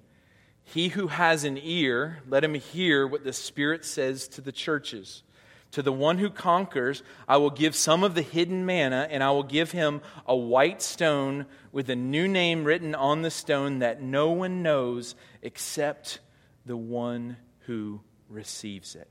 He 0.63 0.89
who 0.89 1.07
has 1.07 1.43
an 1.43 1.57
ear, 1.61 2.19
let 2.27 2.43
him 2.43 2.53
hear 2.53 3.07
what 3.07 3.23
the 3.23 3.33
Spirit 3.33 3.85
says 3.85 4.27
to 4.29 4.41
the 4.41 4.51
churches. 4.51 5.23
To 5.71 5.81
the 5.81 5.91
one 5.91 6.17
who 6.17 6.29
conquers, 6.29 7.03
I 7.27 7.37
will 7.37 7.49
give 7.49 7.75
some 7.75 8.03
of 8.03 8.15
the 8.15 8.21
hidden 8.21 8.65
manna, 8.65 9.07
and 9.09 9.23
I 9.23 9.31
will 9.31 9.43
give 9.43 9.71
him 9.71 10.01
a 10.25 10.35
white 10.35 10.81
stone 10.81 11.45
with 11.71 11.89
a 11.89 11.95
new 11.95 12.27
name 12.27 12.63
written 12.63 12.95
on 12.95 13.21
the 13.21 13.29
stone 13.29 13.79
that 13.79 14.01
no 14.01 14.31
one 14.31 14.63
knows 14.63 15.15
except 15.41 16.19
the 16.65 16.77
one 16.77 17.37
who 17.61 18.01
receives 18.29 18.95
it. 18.95 19.09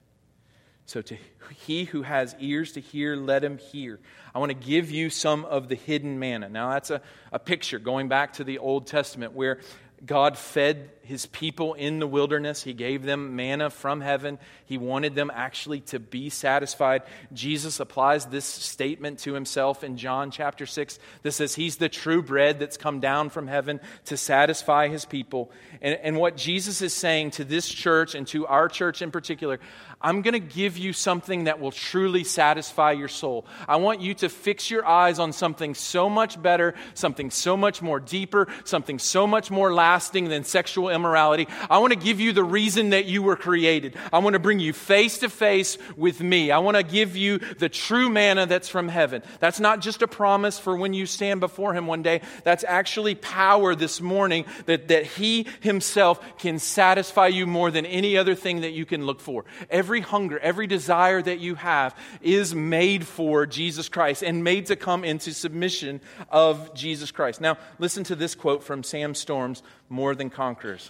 So, 0.86 1.02
to 1.02 1.16
he 1.58 1.84
who 1.84 2.02
has 2.02 2.36
ears 2.38 2.72
to 2.72 2.80
hear, 2.80 3.16
let 3.16 3.42
him 3.42 3.58
hear. 3.58 3.98
I 4.34 4.38
want 4.38 4.50
to 4.50 4.66
give 4.66 4.90
you 4.90 5.10
some 5.10 5.44
of 5.44 5.68
the 5.68 5.74
hidden 5.74 6.18
manna. 6.20 6.48
Now, 6.48 6.70
that's 6.70 6.90
a, 6.90 7.02
a 7.32 7.40
picture 7.40 7.80
going 7.80 8.08
back 8.08 8.34
to 8.34 8.44
the 8.44 8.58
Old 8.58 8.86
Testament 8.86 9.32
where 9.32 9.60
God 10.04 10.38
fed 10.38 10.90
his 11.06 11.26
people 11.26 11.74
in 11.74 12.00
the 12.00 12.06
wilderness. 12.06 12.62
He 12.62 12.72
gave 12.72 13.04
them 13.04 13.36
manna 13.36 13.70
from 13.70 14.00
heaven. 14.00 14.38
He 14.66 14.76
wanted 14.76 15.14
them 15.14 15.30
actually 15.32 15.80
to 15.82 16.00
be 16.00 16.30
satisfied. 16.30 17.02
Jesus 17.32 17.78
applies 17.78 18.26
this 18.26 18.44
statement 18.44 19.20
to 19.20 19.32
himself 19.32 19.84
in 19.84 19.96
John 19.96 20.30
chapter 20.30 20.66
6 20.66 20.98
that 21.22 21.32
says 21.32 21.54
he's 21.54 21.76
the 21.76 21.88
true 21.88 22.22
bread 22.22 22.58
that's 22.58 22.76
come 22.76 22.98
down 23.00 23.30
from 23.30 23.46
heaven 23.46 23.80
to 24.06 24.16
satisfy 24.16 24.88
his 24.88 25.04
people. 25.04 25.50
And, 25.80 25.98
and 26.02 26.16
what 26.16 26.36
Jesus 26.36 26.82
is 26.82 26.92
saying 26.92 27.32
to 27.32 27.44
this 27.44 27.68
church 27.68 28.14
and 28.14 28.26
to 28.28 28.46
our 28.46 28.68
church 28.68 29.00
in 29.00 29.12
particular, 29.12 29.60
I'm 30.00 30.22
going 30.22 30.34
to 30.34 30.40
give 30.40 30.76
you 30.76 30.92
something 30.92 31.44
that 31.44 31.58
will 31.58 31.70
truly 31.70 32.24
satisfy 32.24 32.92
your 32.92 33.08
soul. 33.08 33.46
I 33.66 33.76
want 33.76 34.00
you 34.00 34.14
to 34.14 34.28
fix 34.28 34.70
your 34.70 34.84
eyes 34.84 35.18
on 35.18 35.32
something 35.32 35.74
so 35.74 36.10
much 36.10 36.40
better, 36.40 36.74
something 36.94 37.30
so 37.30 37.56
much 37.56 37.80
more 37.80 37.98
deeper, 37.98 38.48
something 38.64 38.98
so 38.98 39.26
much 39.26 39.50
more 39.50 39.72
lasting 39.72 40.28
than 40.28 40.44
sexual 40.44 40.90
immorality. 40.96 41.46
I 41.70 41.78
want 41.78 41.92
to 41.92 41.98
give 41.98 42.18
you 42.18 42.32
the 42.32 42.42
reason 42.42 42.90
that 42.90 43.04
you 43.04 43.22
were 43.22 43.36
created. 43.36 43.96
I 44.12 44.18
want 44.18 44.34
to 44.34 44.40
bring 44.40 44.58
you 44.58 44.72
face 44.72 45.18
to 45.18 45.28
face 45.28 45.78
with 45.96 46.20
me. 46.20 46.50
I 46.50 46.58
want 46.58 46.76
to 46.76 46.82
give 46.82 47.14
you 47.16 47.38
the 47.38 47.68
true 47.68 48.10
manna 48.10 48.46
that's 48.46 48.68
from 48.68 48.88
heaven. 48.88 49.22
That's 49.38 49.60
not 49.60 49.80
just 49.80 50.02
a 50.02 50.08
promise 50.08 50.58
for 50.58 50.76
when 50.76 50.92
you 50.92 51.06
stand 51.06 51.38
before 51.38 51.72
Him 51.72 51.86
one 51.86 52.02
day. 52.02 52.22
That's 52.42 52.64
actually 52.64 53.14
power 53.14 53.76
this 53.76 54.00
morning 54.00 54.44
that, 54.64 54.88
that 54.88 55.06
He 55.06 55.46
Himself 55.60 56.20
can 56.38 56.58
satisfy 56.58 57.28
you 57.28 57.46
more 57.46 57.70
than 57.70 57.86
any 57.86 58.16
other 58.16 58.34
thing 58.34 58.62
that 58.62 58.72
you 58.72 58.84
can 58.84 59.06
look 59.06 59.20
for. 59.20 59.44
Every 59.70 60.00
hunger, 60.00 60.38
every 60.38 60.66
desire 60.66 61.22
that 61.22 61.38
you 61.38 61.54
have 61.54 61.96
is 62.20 62.54
made 62.54 63.06
for 63.06 63.46
Jesus 63.46 63.88
Christ 63.88 64.22
and 64.22 64.42
made 64.42 64.66
to 64.66 64.76
come 64.76 65.04
into 65.04 65.32
submission 65.32 66.00
of 66.30 66.74
Jesus 66.74 67.10
Christ. 67.10 67.40
Now, 67.40 67.58
listen 67.78 68.04
to 68.04 68.16
this 68.16 68.34
quote 68.34 68.64
from 68.64 68.82
Sam 68.82 69.14
Storms 69.14 69.62
More 69.88 70.14
Than 70.14 70.30
Conquerors. 70.30 70.85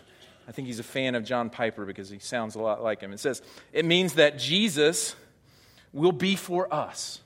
I 0.49 0.53
think 0.53 0.67
he's 0.67 0.79
a 0.79 0.85
fan 0.85 1.15
of 1.15 1.25
John 1.25 1.51
Piper 1.51 1.85
because 1.85 2.09
he 2.09 2.19
sounds 2.19 2.55
a 2.55 2.61
lot 2.61 2.83
like 2.83 3.01
him. 3.01 3.13
It 3.13 3.21
says, 3.21 3.43
It 3.73 3.85
means 3.85 4.15
that 4.15 4.39
Jesus 4.39 5.17
will 5.93 6.13
be 6.13 6.37
for 6.37 6.73
us 6.73 7.21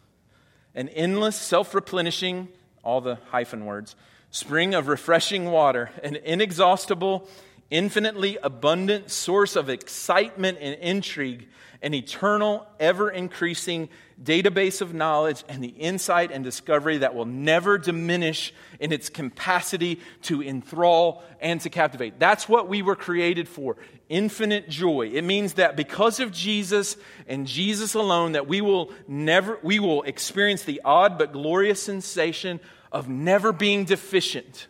an 0.75 0.89
endless, 0.91 1.37
self 1.37 1.75
replenishing, 1.75 2.49
all 2.83 3.01
the 3.01 3.19
hyphen 3.31 3.67
words, 3.67 3.95
spring 4.31 4.75
of 4.75 4.89
refreshing 4.89 5.51
water, 5.51 5.91
an 6.03 6.17
inexhaustible, 6.17 7.29
infinitely 7.71 8.37
abundant 8.43 9.11
source 9.11 9.57
of 9.57 9.69
excitement 9.71 10.59
and 10.61 10.75
intrigue, 10.81 11.49
an 11.83 11.95
eternal, 11.95 12.67
ever 12.79 13.11
increasing 13.11 13.89
database 14.23 14.83
of 14.83 14.93
knowledge, 14.93 15.45
and 15.49 15.65
the 15.65 15.69
insight 15.69 16.31
and 16.31 16.45
discovery 16.45 16.99
that 16.99 17.15
will 17.15 17.25
never 17.25 17.79
diminish 17.79 18.53
in 18.79 18.93
its 18.93 19.09
capacity 19.09 19.99
to 20.23 20.43
enthrall 20.43 21.23
and 21.41 21.61
to 21.63 21.71
captivate. 21.71 22.19
That's 22.19 22.49
what 22.49 22.69
we 22.69 22.83
were 22.83 22.97
created 22.97 23.49
for 23.49 23.77
infinite 24.11 24.69
joy. 24.69 25.09
It 25.15 25.23
means 25.23 25.55
that 25.55 25.77
because 25.77 26.21
of 26.21 26.33
Jesus 26.33 26.97
and 27.29 27.47
Jesus 27.47 27.95
alone, 27.95 28.33
that 28.33 28.49
we 28.49 28.61
will 28.61 28.93
never, 29.09 29.59
we 29.63 29.79
will 29.79 30.03
experience 30.03 30.65
the 30.65 30.83
odd 30.85 31.17
but 31.17 31.33
glorious 31.33 31.83
sensation 31.83 32.61
of 32.93 33.09
never 33.09 33.53
being 33.53 33.85
deficient 33.85 34.67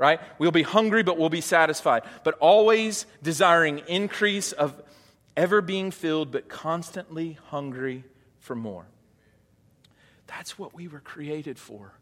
right? 0.00 0.18
We'll 0.38 0.50
be 0.50 0.62
hungry, 0.62 1.02
but 1.02 1.18
we'll 1.18 1.28
be 1.28 1.42
satisfied. 1.42 2.04
But 2.24 2.34
always 2.40 3.04
desiring 3.22 3.82
increase 3.86 4.50
of 4.52 4.82
ever 5.36 5.60
being 5.60 5.90
filled, 5.90 6.32
but 6.32 6.48
constantly 6.48 7.38
hungry 7.48 8.04
for 8.38 8.56
more. 8.56 8.86
That's 10.26 10.58
what 10.58 10.74
we 10.74 10.88
were 10.88 11.00
created 11.00 11.58
for. 11.58 11.92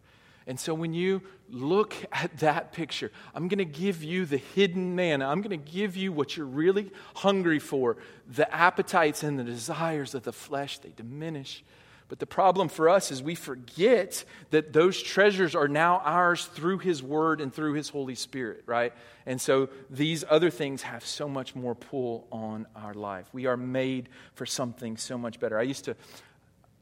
And 0.46 0.60
so 0.60 0.74
when 0.74 0.94
you 0.94 1.22
look 1.50 1.92
at 2.12 2.38
that 2.38 2.72
picture, 2.72 3.10
I'm 3.34 3.48
going 3.48 3.58
to 3.58 3.64
give 3.64 4.04
you 4.04 4.26
the 4.26 4.38
hidden 4.38 4.94
manna. 4.94 5.28
I'm 5.28 5.42
going 5.42 5.60
to 5.60 5.70
give 5.70 5.96
you 5.96 6.12
what 6.12 6.36
you're 6.36 6.46
really 6.46 6.92
hungry 7.16 7.58
for. 7.58 7.96
The 8.28 8.50
appetites 8.54 9.24
and 9.24 9.38
the 9.38 9.44
desires 9.44 10.14
of 10.14 10.22
the 10.22 10.32
flesh, 10.32 10.78
they 10.78 10.92
diminish 10.96 11.64
but 12.08 12.18
the 12.18 12.26
problem 12.26 12.68
for 12.68 12.88
us 12.88 13.10
is 13.10 13.22
we 13.22 13.34
forget 13.34 14.24
that 14.50 14.72
those 14.72 15.00
treasures 15.02 15.54
are 15.54 15.68
now 15.68 16.00
ours 16.04 16.46
through 16.46 16.78
His 16.78 17.02
Word 17.02 17.40
and 17.40 17.52
through 17.52 17.74
His 17.74 17.90
Holy 17.90 18.14
Spirit, 18.14 18.62
right? 18.66 18.94
And 19.26 19.38
so 19.38 19.68
these 19.90 20.24
other 20.28 20.48
things 20.48 20.82
have 20.82 21.04
so 21.04 21.28
much 21.28 21.54
more 21.54 21.74
pull 21.74 22.26
on 22.32 22.66
our 22.74 22.94
life. 22.94 23.28
We 23.32 23.44
are 23.44 23.58
made 23.58 24.08
for 24.34 24.46
something 24.46 24.96
so 24.96 25.18
much 25.18 25.38
better. 25.38 25.58
I 25.58 25.62
used 25.62 25.84
to 25.84 25.96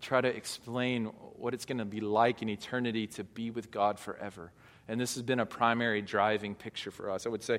try 0.01 0.21
to 0.21 0.29
explain 0.29 1.07
what 1.07 1.55
it's 1.55 1.65
going 1.65 1.79
to 1.79 1.85
be 1.85 2.01
like 2.01 2.41
in 2.43 2.49
eternity 2.49 3.09
to 3.09 3.25
be 3.25 3.51
with 3.51 3.73
God 3.73 3.99
forever. 3.99 4.53
And 4.87 5.01
this 5.01 5.15
has 5.15 5.23
been 5.25 5.41
a 5.41 5.47
primary 5.47 6.03
driving 6.03 6.55
picture 6.55 6.93
for 6.93 7.11
us. 7.11 7.27
I 7.27 7.31
would 7.31 7.43
say 7.43 7.59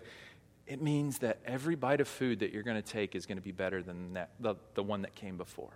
it 0.67 0.82
means 0.82 1.19
that 1.19 1.39
every 1.45 1.75
bite 1.75 1.99
of 1.99 2.08
food 2.08 2.39
that 2.39 2.53
you're 2.53 2.63
going 2.63 2.82
to 2.82 2.91
take 2.91 3.15
is 3.15 3.25
going 3.25 3.38
to 3.38 3.43
be 3.43 3.51
better 3.51 3.84
than 3.84 4.13
that, 4.13 4.32
the, 4.39 4.56
the 4.75 4.84
one 4.84 5.01
that 5.01 5.15
came 5.15 5.36
before. 5.36 5.71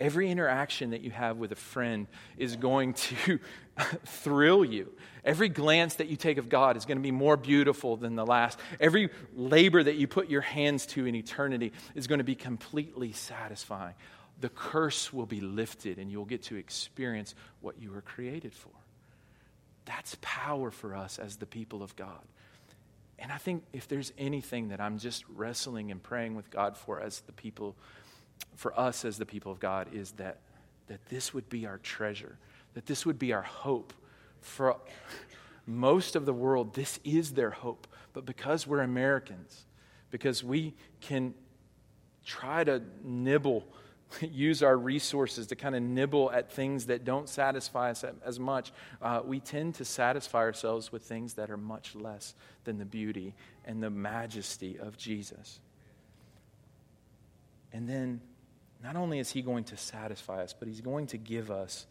Every 0.00 0.30
interaction 0.30 0.90
that 0.90 1.00
you 1.00 1.10
have 1.10 1.38
with 1.38 1.50
a 1.50 1.56
friend 1.56 2.06
is 2.36 2.54
going 2.54 2.94
to 2.94 3.40
thrill 4.04 4.64
you. 4.64 4.92
Every 5.24 5.48
glance 5.48 5.96
that 5.96 6.06
you 6.06 6.16
take 6.16 6.38
of 6.38 6.48
God 6.48 6.76
is 6.76 6.84
going 6.84 6.98
to 6.98 7.02
be 7.02 7.10
more 7.10 7.36
beautiful 7.36 7.96
than 7.96 8.14
the 8.14 8.24
last. 8.24 8.60
Every 8.78 9.10
labor 9.34 9.82
that 9.82 9.96
you 9.96 10.06
put 10.06 10.30
your 10.30 10.40
hands 10.40 10.86
to 10.86 11.06
in 11.06 11.16
eternity 11.16 11.72
is 11.96 12.06
going 12.06 12.18
to 12.18 12.24
be 12.24 12.36
completely 12.36 13.12
satisfying. 13.12 13.94
The 14.40 14.48
curse 14.48 15.12
will 15.12 15.26
be 15.26 15.40
lifted 15.40 15.98
and 15.98 16.12
you'll 16.12 16.24
get 16.24 16.44
to 16.44 16.56
experience 16.56 17.34
what 17.60 17.80
you 17.80 17.90
were 17.90 18.02
created 18.02 18.54
for. 18.54 18.70
That's 19.84 20.16
power 20.20 20.70
for 20.70 20.94
us 20.94 21.18
as 21.18 21.36
the 21.36 21.46
people 21.46 21.82
of 21.82 21.96
God. 21.96 22.22
And 23.18 23.32
I 23.32 23.38
think 23.38 23.64
if 23.72 23.88
there's 23.88 24.12
anything 24.16 24.68
that 24.68 24.80
I'm 24.80 24.98
just 24.98 25.24
wrestling 25.28 25.90
and 25.90 26.00
praying 26.00 26.36
with 26.36 26.50
God 26.50 26.76
for 26.76 27.00
as 27.00 27.20
the 27.20 27.32
people 27.32 27.74
for 28.56 28.78
us 28.78 29.04
as 29.04 29.18
the 29.18 29.26
people 29.26 29.52
of 29.52 29.60
God 29.60 29.88
is 29.92 30.12
that, 30.12 30.38
that 30.88 31.04
this 31.06 31.32
would 31.32 31.48
be 31.48 31.66
our 31.66 31.78
treasure, 31.78 32.36
that 32.74 32.86
this 32.86 33.06
would 33.06 33.18
be 33.18 33.32
our 33.32 33.42
hope. 33.42 33.92
For 34.40 34.76
most 35.66 36.16
of 36.16 36.26
the 36.26 36.32
world, 36.32 36.74
this 36.74 36.98
is 37.04 37.32
their 37.32 37.50
hope. 37.50 37.86
But 38.12 38.24
because 38.24 38.66
we're 38.66 38.80
Americans, 38.80 39.66
because 40.10 40.42
we 40.42 40.74
can 41.00 41.34
try 42.24 42.64
to 42.64 42.82
nibble, 43.04 43.64
use 44.20 44.62
our 44.62 44.76
resources 44.76 45.46
to 45.48 45.56
kind 45.56 45.76
of 45.76 45.82
nibble 45.82 46.32
at 46.32 46.50
things 46.50 46.86
that 46.86 47.04
don't 47.04 47.28
satisfy 47.28 47.90
us 47.90 48.04
as 48.24 48.40
much, 48.40 48.72
uh, 49.02 49.20
we 49.24 49.40
tend 49.40 49.74
to 49.76 49.84
satisfy 49.84 50.40
ourselves 50.40 50.90
with 50.90 51.02
things 51.02 51.34
that 51.34 51.50
are 51.50 51.56
much 51.56 51.94
less 51.94 52.34
than 52.64 52.78
the 52.78 52.84
beauty 52.84 53.34
and 53.64 53.82
the 53.82 53.90
majesty 53.90 54.78
of 54.78 54.96
Jesus. 54.96 55.60
And 57.78 57.88
then 57.88 58.20
not 58.82 58.96
only 58.96 59.20
is 59.20 59.30
he 59.30 59.40
going 59.40 59.62
to 59.66 59.76
satisfy 59.76 60.42
us, 60.42 60.52
but 60.52 60.66
he's 60.66 60.80
going 60.80 61.06
to 61.08 61.16
give 61.16 61.48
us 61.48 61.86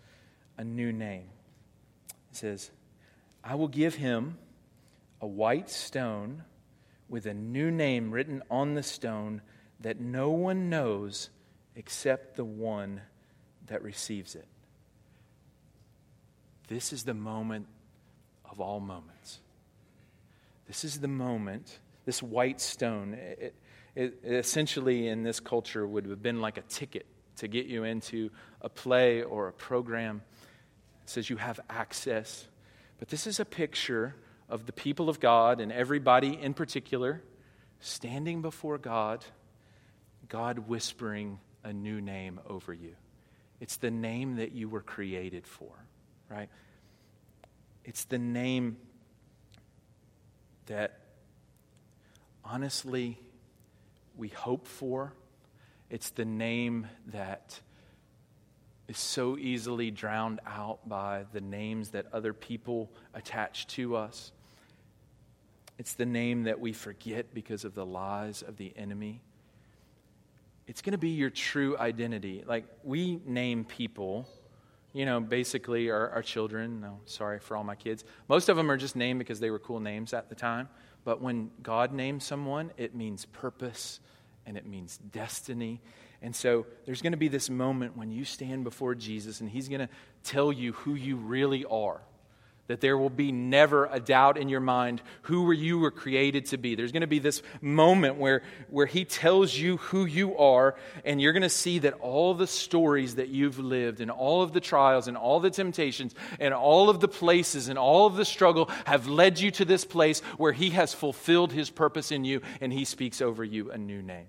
a 0.57 0.63
new 0.65 0.91
name. 0.91 1.29
He 2.29 2.35
says, 2.35 2.71
I 3.41 3.55
will 3.55 3.69
give 3.69 3.95
him 3.95 4.37
a 5.21 5.27
white 5.27 5.69
stone 5.69 6.43
with 7.07 7.25
a 7.25 7.33
new 7.33 7.71
name 7.71 8.11
written 8.11 8.43
on 8.51 8.73
the 8.73 8.83
stone 8.83 9.41
that 9.79 9.97
no 9.97 10.29
one 10.29 10.69
knows 10.69 11.29
except 11.73 12.35
the 12.35 12.43
one 12.43 12.99
that 13.67 13.81
receives 13.81 14.35
it. 14.35 14.49
This 16.67 16.91
is 16.91 17.05
the 17.05 17.13
moment 17.13 17.65
of 18.43 18.59
all 18.59 18.81
moments. 18.81 19.39
This 20.67 20.83
is 20.83 20.99
the 20.99 21.07
moment, 21.07 21.79
this 22.03 22.21
white 22.21 22.59
stone. 22.59 23.13
It, 23.13 23.55
it, 23.97 24.19
essentially 24.23 25.07
in 25.07 25.23
this 25.23 25.39
culture 25.39 25.85
would 25.85 26.05
have 26.05 26.21
been 26.21 26.39
like 26.39 26.59
a 26.59 26.61
ticket 26.61 27.07
to 27.37 27.47
get 27.47 27.65
you 27.65 27.83
into 27.83 28.29
a 28.61 28.69
play 28.69 29.23
or 29.23 29.47
a 29.47 29.53
program. 29.53 30.21
It 31.03 31.09
says 31.09 31.29
you 31.31 31.37
have 31.37 31.59
access. 31.67 32.45
But 32.99 33.07
this 33.07 33.25
is 33.25 33.39
a 33.39 33.45
picture 33.45 34.15
of 34.49 34.67
the 34.67 34.71
people 34.71 35.09
of 35.09 35.19
God 35.19 35.59
and 35.59 35.71
everybody 35.71 36.39
in 36.39 36.53
particular 36.53 37.23
standing 37.79 38.43
before 38.43 38.77
God, 38.77 39.25
God 40.29 40.59
whispering 40.59 41.39
a 41.63 41.73
new 41.73 41.99
name 41.99 42.39
over 42.47 42.73
you. 42.73 42.95
It's 43.59 43.77
the 43.77 43.91
name 43.91 44.35
that 44.35 44.51
you 44.51 44.69
were 44.69 44.81
created 44.81 45.47
for, 45.47 45.71
right? 46.29 46.49
It's 47.83 48.05
the 48.05 48.19
name 48.19 48.77
that 50.67 50.99
honestly 52.45 53.17
we 54.17 54.29
hope 54.29 54.67
for. 54.67 55.13
It's 55.89 56.09
the 56.09 56.25
name 56.25 56.87
that 57.07 57.59
is 58.87 58.97
so 58.97 59.37
easily 59.37 59.91
drowned 59.91 60.39
out 60.45 60.87
by 60.87 61.25
the 61.33 61.41
names 61.41 61.89
that 61.89 62.05
other 62.13 62.33
people 62.33 62.91
attach 63.13 63.67
to 63.67 63.95
us. 63.95 64.31
It's 65.77 65.93
the 65.93 66.05
name 66.05 66.43
that 66.43 66.59
we 66.59 66.73
forget 66.73 67.33
because 67.33 67.63
of 67.63 67.75
the 67.75 67.85
lies 67.85 68.41
of 68.41 68.57
the 68.57 68.73
enemy. 68.75 69.21
It's 70.65 70.81
going 70.81 70.93
to 70.93 70.97
be 70.97 71.09
your 71.09 71.29
true 71.29 71.77
identity. 71.77 72.43
Like, 72.45 72.65
we 72.83 73.21
name 73.25 73.63
people, 73.63 74.27
you 74.91 75.05
know, 75.05 75.19
basically 75.19 75.89
our, 75.91 76.09
our 76.09 76.23
children. 76.23 76.81
No, 76.81 76.99
sorry 77.05 77.39
for 77.39 77.55
all 77.55 77.63
my 77.63 77.75
kids. 77.75 78.03
Most 78.27 78.49
of 78.49 78.57
them 78.57 78.71
are 78.71 78.77
just 78.77 78.95
named 78.95 79.19
because 79.19 79.39
they 79.39 79.51
were 79.51 79.59
cool 79.59 79.79
names 79.79 80.13
at 80.13 80.29
the 80.29 80.35
time. 80.35 80.67
But 81.07 81.21
when 81.21 81.51
God 81.63 81.93
names 81.93 82.25
someone, 82.25 82.73
it 82.75 82.93
means 82.93 83.23
purpose 83.23 84.01
and 84.45 84.57
it 84.57 84.65
means 84.65 84.97
destiny. 84.97 85.79
And 86.21 86.35
so 86.35 86.65
there's 86.85 87.01
going 87.01 87.13
to 87.13 87.17
be 87.17 87.29
this 87.29 87.49
moment 87.49 87.95
when 87.95 88.11
you 88.11 88.25
stand 88.25 88.65
before 88.65 88.93
Jesus 88.93 89.39
and 89.39 89.49
he's 89.49 89.69
going 89.69 89.79
to 89.79 89.89
tell 90.25 90.51
you 90.51 90.73
who 90.73 90.95
you 90.95 91.15
really 91.15 91.63
are 91.63 92.01
that 92.67 92.81
there 92.81 92.97
will 92.97 93.09
be 93.09 93.31
never 93.31 93.85
a 93.85 93.99
doubt 93.99 94.37
in 94.37 94.49
your 94.49 94.59
mind 94.59 95.01
who 95.23 95.51
you 95.51 95.79
were 95.79 95.91
created 95.91 96.45
to 96.47 96.57
be. 96.57 96.75
There's 96.75 96.91
going 96.91 97.01
to 97.01 97.07
be 97.07 97.19
this 97.19 97.41
moment 97.61 98.17
where, 98.17 98.43
where 98.69 98.85
he 98.85 99.05
tells 99.05 99.55
you 99.55 99.77
who 99.77 100.05
you 100.05 100.37
are, 100.37 100.75
and 101.05 101.21
you're 101.21 101.33
going 101.33 101.43
to 101.43 101.49
see 101.49 101.79
that 101.79 101.93
all 101.93 102.33
the 102.33 102.47
stories 102.47 103.15
that 103.15 103.29
you've 103.29 103.59
lived, 103.59 104.01
and 104.01 104.11
all 104.11 104.41
of 104.41 104.53
the 104.53 104.59
trials, 104.59 105.07
and 105.07 105.17
all 105.17 105.39
the 105.39 105.49
temptations, 105.49 106.13
and 106.39 106.53
all 106.53 106.89
of 106.89 106.99
the 106.99 107.07
places, 107.07 107.69
and 107.69 107.79
all 107.79 108.05
of 108.05 108.15
the 108.15 108.25
struggle 108.25 108.69
have 108.85 109.07
led 109.07 109.39
you 109.39 109.51
to 109.51 109.65
this 109.65 109.85
place 109.85 110.19
where 110.37 110.53
he 110.53 110.71
has 110.71 110.93
fulfilled 110.93 111.51
his 111.51 111.69
purpose 111.69 112.11
in 112.11 112.25
you, 112.25 112.41
and 112.61 112.73
he 112.73 112.85
speaks 112.85 113.21
over 113.21 113.43
you 113.43 113.71
a 113.71 113.77
new 113.77 114.01
name. 114.01 114.27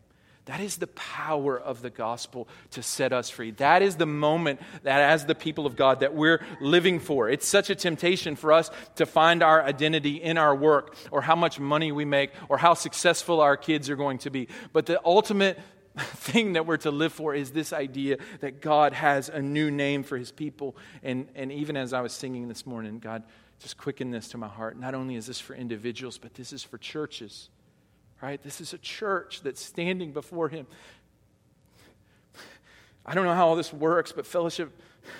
That 0.48 0.60
is 0.60 0.78
the 0.78 0.86
power 0.86 1.60
of 1.60 1.82
the 1.82 1.90
gospel 1.90 2.48
to 2.70 2.82
set 2.82 3.12
us 3.12 3.28
free. 3.28 3.50
That 3.50 3.82
is 3.82 3.96
the 3.96 4.06
moment 4.06 4.60
that, 4.82 5.02
as 5.02 5.26
the 5.26 5.34
people 5.34 5.66
of 5.66 5.76
God, 5.76 6.00
that 6.00 6.14
we're 6.14 6.42
living 6.58 7.00
for. 7.00 7.28
It's 7.28 7.46
such 7.46 7.68
a 7.68 7.74
temptation 7.74 8.34
for 8.34 8.54
us 8.54 8.70
to 8.96 9.04
find 9.04 9.42
our 9.42 9.62
identity 9.62 10.22
in 10.22 10.38
our 10.38 10.56
work, 10.56 10.96
or 11.10 11.20
how 11.20 11.36
much 11.36 11.60
money 11.60 11.92
we 11.92 12.06
make, 12.06 12.30
or 12.48 12.56
how 12.56 12.72
successful 12.72 13.42
our 13.42 13.58
kids 13.58 13.90
are 13.90 13.96
going 13.96 14.16
to 14.20 14.30
be. 14.30 14.48
But 14.72 14.86
the 14.86 14.98
ultimate 15.04 15.60
thing 15.98 16.54
that 16.54 16.64
we're 16.64 16.78
to 16.78 16.90
live 16.90 17.12
for 17.12 17.34
is 17.34 17.50
this 17.50 17.74
idea 17.74 18.16
that 18.40 18.62
God 18.62 18.94
has 18.94 19.28
a 19.28 19.42
new 19.42 19.70
name 19.70 20.02
for 20.02 20.16
his 20.16 20.32
people. 20.32 20.78
And, 21.02 21.28
and 21.34 21.52
even 21.52 21.76
as 21.76 21.92
I 21.92 22.00
was 22.00 22.14
singing 22.14 22.48
this 22.48 22.64
morning, 22.64 23.00
God 23.00 23.22
just 23.58 23.76
quickened 23.76 24.14
this 24.14 24.28
to 24.28 24.38
my 24.38 24.48
heart. 24.48 24.80
Not 24.80 24.94
only 24.94 25.16
is 25.16 25.26
this 25.26 25.40
for 25.40 25.54
individuals, 25.54 26.16
but 26.16 26.32
this 26.32 26.54
is 26.54 26.62
for 26.62 26.78
churches 26.78 27.50
right? 28.20 28.42
This 28.42 28.60
is 28.60 28.72
a 28.72 28.78
church 28.78 29.42
that's 29.42 29.62
standing 29.62 30.12
before 30.12 30.48
him. 30.48 30.66
I 33.06 33.14
don't 33.14 33.24
know 33.24 33.34
how 33.34 33.48
all 33.48 33.56
this 33.56 33.72
works, 33.72 34.12
but 34.12 34.26
Fellowship 34.26 34.70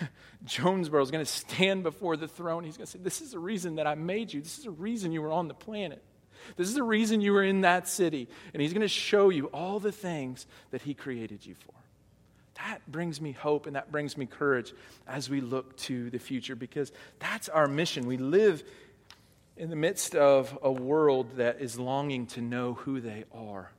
Jonesboro 0.45 1.03
is 1.03 1.11
going 1.11 1.25
to 1.25 1.31
stand 1.31 1.83
before 1.83 2.17
the 2.17 2.29
throne. 2.29 2.65
He's 2.65 2.77
going 2.77 2.87
to 2.87 2.93
say, 2.93 2.99
This 2.99 3.21
is 3.21 3.33
the 3.33 3.39
reason 3.39 3.77
that 3.77 3.87
I 3.87 3.95
made 3.95 4.33
you. 4.33 4.43
This 4.43 4.59
is 4.59 4.65
the 4.65 4.71
reason 4.71 5.13
you 5.13 5.23
were 5.23 5.33
on 5.33 5.49
the 5.49 5.55
planet. 5.55 6.03
This 6.57 6.69
is 6.69 6.75
the 6.75 6.83
reason 6.83 7.21
you 7.21 7.33
were 7.33 7.43
in 7.43 7.63
that 7.63 7.89
city. 7.89 8.29
And 8.53 8.63
he's 8.63 8.73
going 8.73 8.83
to 8.83 8.89
show 8.89 9.31
you 9.31 9.47
all 9.47 9.81
the 9.81 9.93
things 9.93 10.47
that 10.71 10.83
he 10.83 10.95
created 10.95 11.45
you 11.45 11.55
for. 11.55 11.75
That 12.55 12.81
brings 12.91 13.21
me 13.21 13.33
hope 13.33 13.67
and 13.67 13.77
that 13.77 13.93
brings 13.93 14.17
me 14.17 14.27
courage 14.27 14.73
as 15.07 15.31
we 15.31 15.41
look 15.41 15.77
to 15.79 16.11
the 16.11 16.19
future 16.19 16.57
because 16.57 16.93
that's 17.19 17.49
our 17.49 17.69
mission. 17.69 18.07
We 18.07 18.17
live 18.17 18.65
in 19.59 19.71
the 19.71 19.77
midst 19.77 20.15
of 20.15 20.57
a 20.63 20.71
world 20.71 21.37
that 21.37 21.61
is 21.61 21.79
longing 21.79 22.27
to 22.29 22.41
know 22.41 22.75
who 22.75 23.01
they 23.01 23.25
are, 23.35 23.71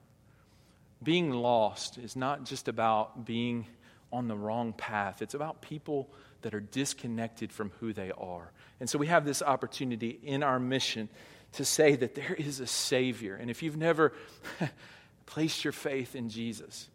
being 1.01 1.31
lost 1.31 1.97
is 1.97 2.17
not 2.17 2.43
just 2.43 2.67
about 2.67 3.25
being 3.25 3.65
on 4.11 4.27
the 4.27 4.35
wrong 4.35 4.73
path, 4.73 5.21
it's 5.21 5.33
about 5.35 5.61
people 5.61 6.09
that 6.41 6.53
are 6.53 6.59
disconnected 6.59 7.53
from 7.53 7.71
who 7.79 7.93
they 7.93 8.11
are. 8.11 8.51
And 8.81 8.89
so 8.89 8.97
we 8.97 9.07
have 9.07 9.23
this 9.23 9.41
opportunity 9.41 10.19
in 10.21 10.43
our 10.43 10.59
mission 10.59 11.07
to 11.53 11.63
say 11.63 11.95
that 11.95 12.13
there 12.13 12.33
is 12.33 12.59
a 12.59 12.67
Savior. 12.67 13.35
And 13.35 13.49
if 13.49 13.63
you've 13.63 13.77
never 13.77 14.13
placed 15.25 15.63
your 15.63 15.73
faith 15.73 16.15
in 16.15 16.29
Jesus, 16.29 16.89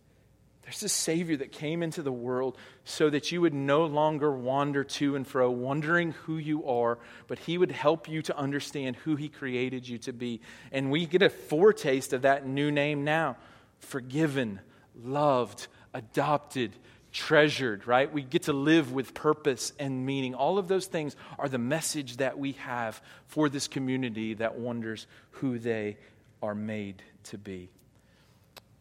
there's 0.64 0.82
a 0.82 0.88
Savior 0.88 1.36
that 1.36 1.52
came 1.52 1.82
into 1.82 2.02
the 2.02 2.12
world 2.12 2.56
so 2.84 3.10
that 3.10 3.30
you 3.30 3.42
would 3.42 3.52
no 3.52 3.84
longer 3.84 4.32
wander 4.32 4.82
to 4.82 5.14
and 5.14 5.26
fro, 5.26 5.50
wondering 5.50 6.12
who 6.12 6.38
you 6.38 6.66
are, 6.66 6.98
but 7.26 7.38
He 7.38 7.58
would 7.58 7.70
help 7.70 8.08
you 8.08 8.22
to 8.22 8.36
understand 8.36 8.96
who 8.96 9.14
He 9.14 9.28
created 9.28 9.86
you 9.86 9.98
to 9.98 10.12
be. 10.12 10.40
And 10.72 10.90
we 10.90 11.06
get 11.06 11.20
a 11.20 11.28
foretaste 11.28 12.14
of 12.14 12.22
that 12.22 12.46
new 12.46 12.70
name 12.70 13.04
now 13.04 13.36
forgiven, 13.80 14.60
loved, 15.02 15.66
adopted, 15.92 16.72
treasured, 17.12 17.86
right? 17.86 18.10
We 18.10 18.22
get 18.22 18.44
to 18.44 18.54
live 18.54 18.92
with 18.92 19.12
purpose 19.12 19.72
and 19.78 20.06
meaning. 20.06 20.34
All 20.34 20.58
of 20.58 20.66
those 20.66 20.86
things 20.86 21.14
are 21.38 21.48
the 21.48 21.58
message 21.58 22.16
that 22.16 22.38
we 22.38 22.52
have 22.52 23.00
for 23.26 23.50
this 23.50 23.68
community 23.68 24.34
that 24.34 24.56
wonders 24.56 25.06
who 25.32 25.58
they 25.58 25.98
are 26.42 26.54
made 26.54 27.02
to 27.24 27.38
be. 27.38 27.68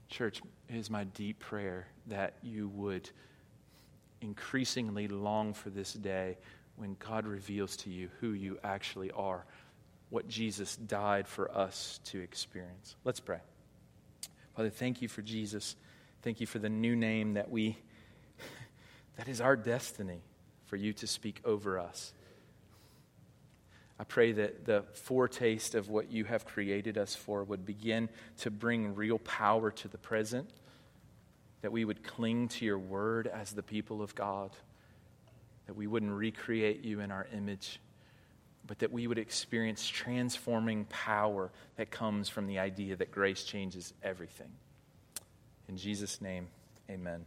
Church, 0.09 0.41
it 0.73 0.79
is 0.79 0.89
my 0.89 1.03
deep 1.03 1.39
prayer 1.39 1.85
that 2.07 2.33
you 2.41 2.67
would 2.69 3.09
increasingly 4.21 5.07
long 5.07 5.53
for 5.53 5.69
this 5.69 5.93
day 5.93 6.37
when 6.77 6.95
God 6.97 7.27
reveals 7.27 7.75
to 7.77 7.91
you 7.91 8.09
who 8.19 8.31
you 8.31 8.57
actually 8.63 9.11
are, 9.11 9.45
what 10.09 10.27
Jesus 10.27 10.75
died 10.75 11.27
for 11.27 11.55
us 11.55 11.99
to 12.05 12.19
experience. 12.19 12.95
Let's 13.03 13.19
pray. 13.19 13.39
Father, 14.55 14.71
thank 14.71 15.01
you 15.01 15.07
for 15.07 15.21
Jesus. 15.21 15.75
Thank 16.23 16.41
you 16.41 16.47
for 16.47 16.57
the 16.57 16.69
new 16.69 16.95
name 16.95 17.35
that 17.35 17.51
we 17.51 17.77
that 19.17 19.27
is 19.27 19.41
our 19.41 19.55
destiny 19.55 20.21
for 20.65 20.75
you 20.75 20.93
to 20.93 21.05
speak 21.05 21.39
over 21.45 21.77
us. 21.77 22.13
I 23.99 24.05
pray 24.05 24.31
that 24.33 24.65
the 24.65 24.83
foretaste 24.93 25.75
of 25.75 25.89
what 25.89 26.11
you 26.11 26.25
have 26.25 26.45
created 26.45 26.97
us 26.97 27.15
for 27.15 27.43
would 27.43 27.65
begin 27.65 28.09
to 28.39 28.49
bring 28.49 28.95
real 28.95 29.19
power 29.19 29.69
to 29.71 29.87
the 29.87 29.99
present, 29.99 30.49
that 31.63 31.71
we 31.71 31.85
would 31.85 32.03
cling 32.03 32.49
to 32.49 32.65
your 32.65 32.77
word 32.77 33.25
as 33.25 33.53
the 33.53 33.63
people 33.63 34.01
of 34.01 34.13
God, 34.13 34.51
that 35.65 35.75
we 35.75 35.87
wouldn't 35.87 36.11
recreate 36.11 36.83
you 36.83 36.99
in 36.99 37.09
our 37.09 37.25
image, 37.33 37.79
but 38.67 38.79
that 38.79 38.91
we 38.91 39.07
would 39.07 39.17
experience 39.17 39.87
transforming 39.87 40.83
power 40.85 41.51
that 41.77 41.89
comes 41.89 42.27
from 42.27 42.47
the 42.47 42.59
idea 42.59 42.97
that 42.97 43.11
grace 43.11 43.45
changes 43.45 43.93
everything. 44.03 44.51
In 45.69 45.77
Jesus' 45.77 46.19
name, 46.19 46.47
amen. 46.89 47.23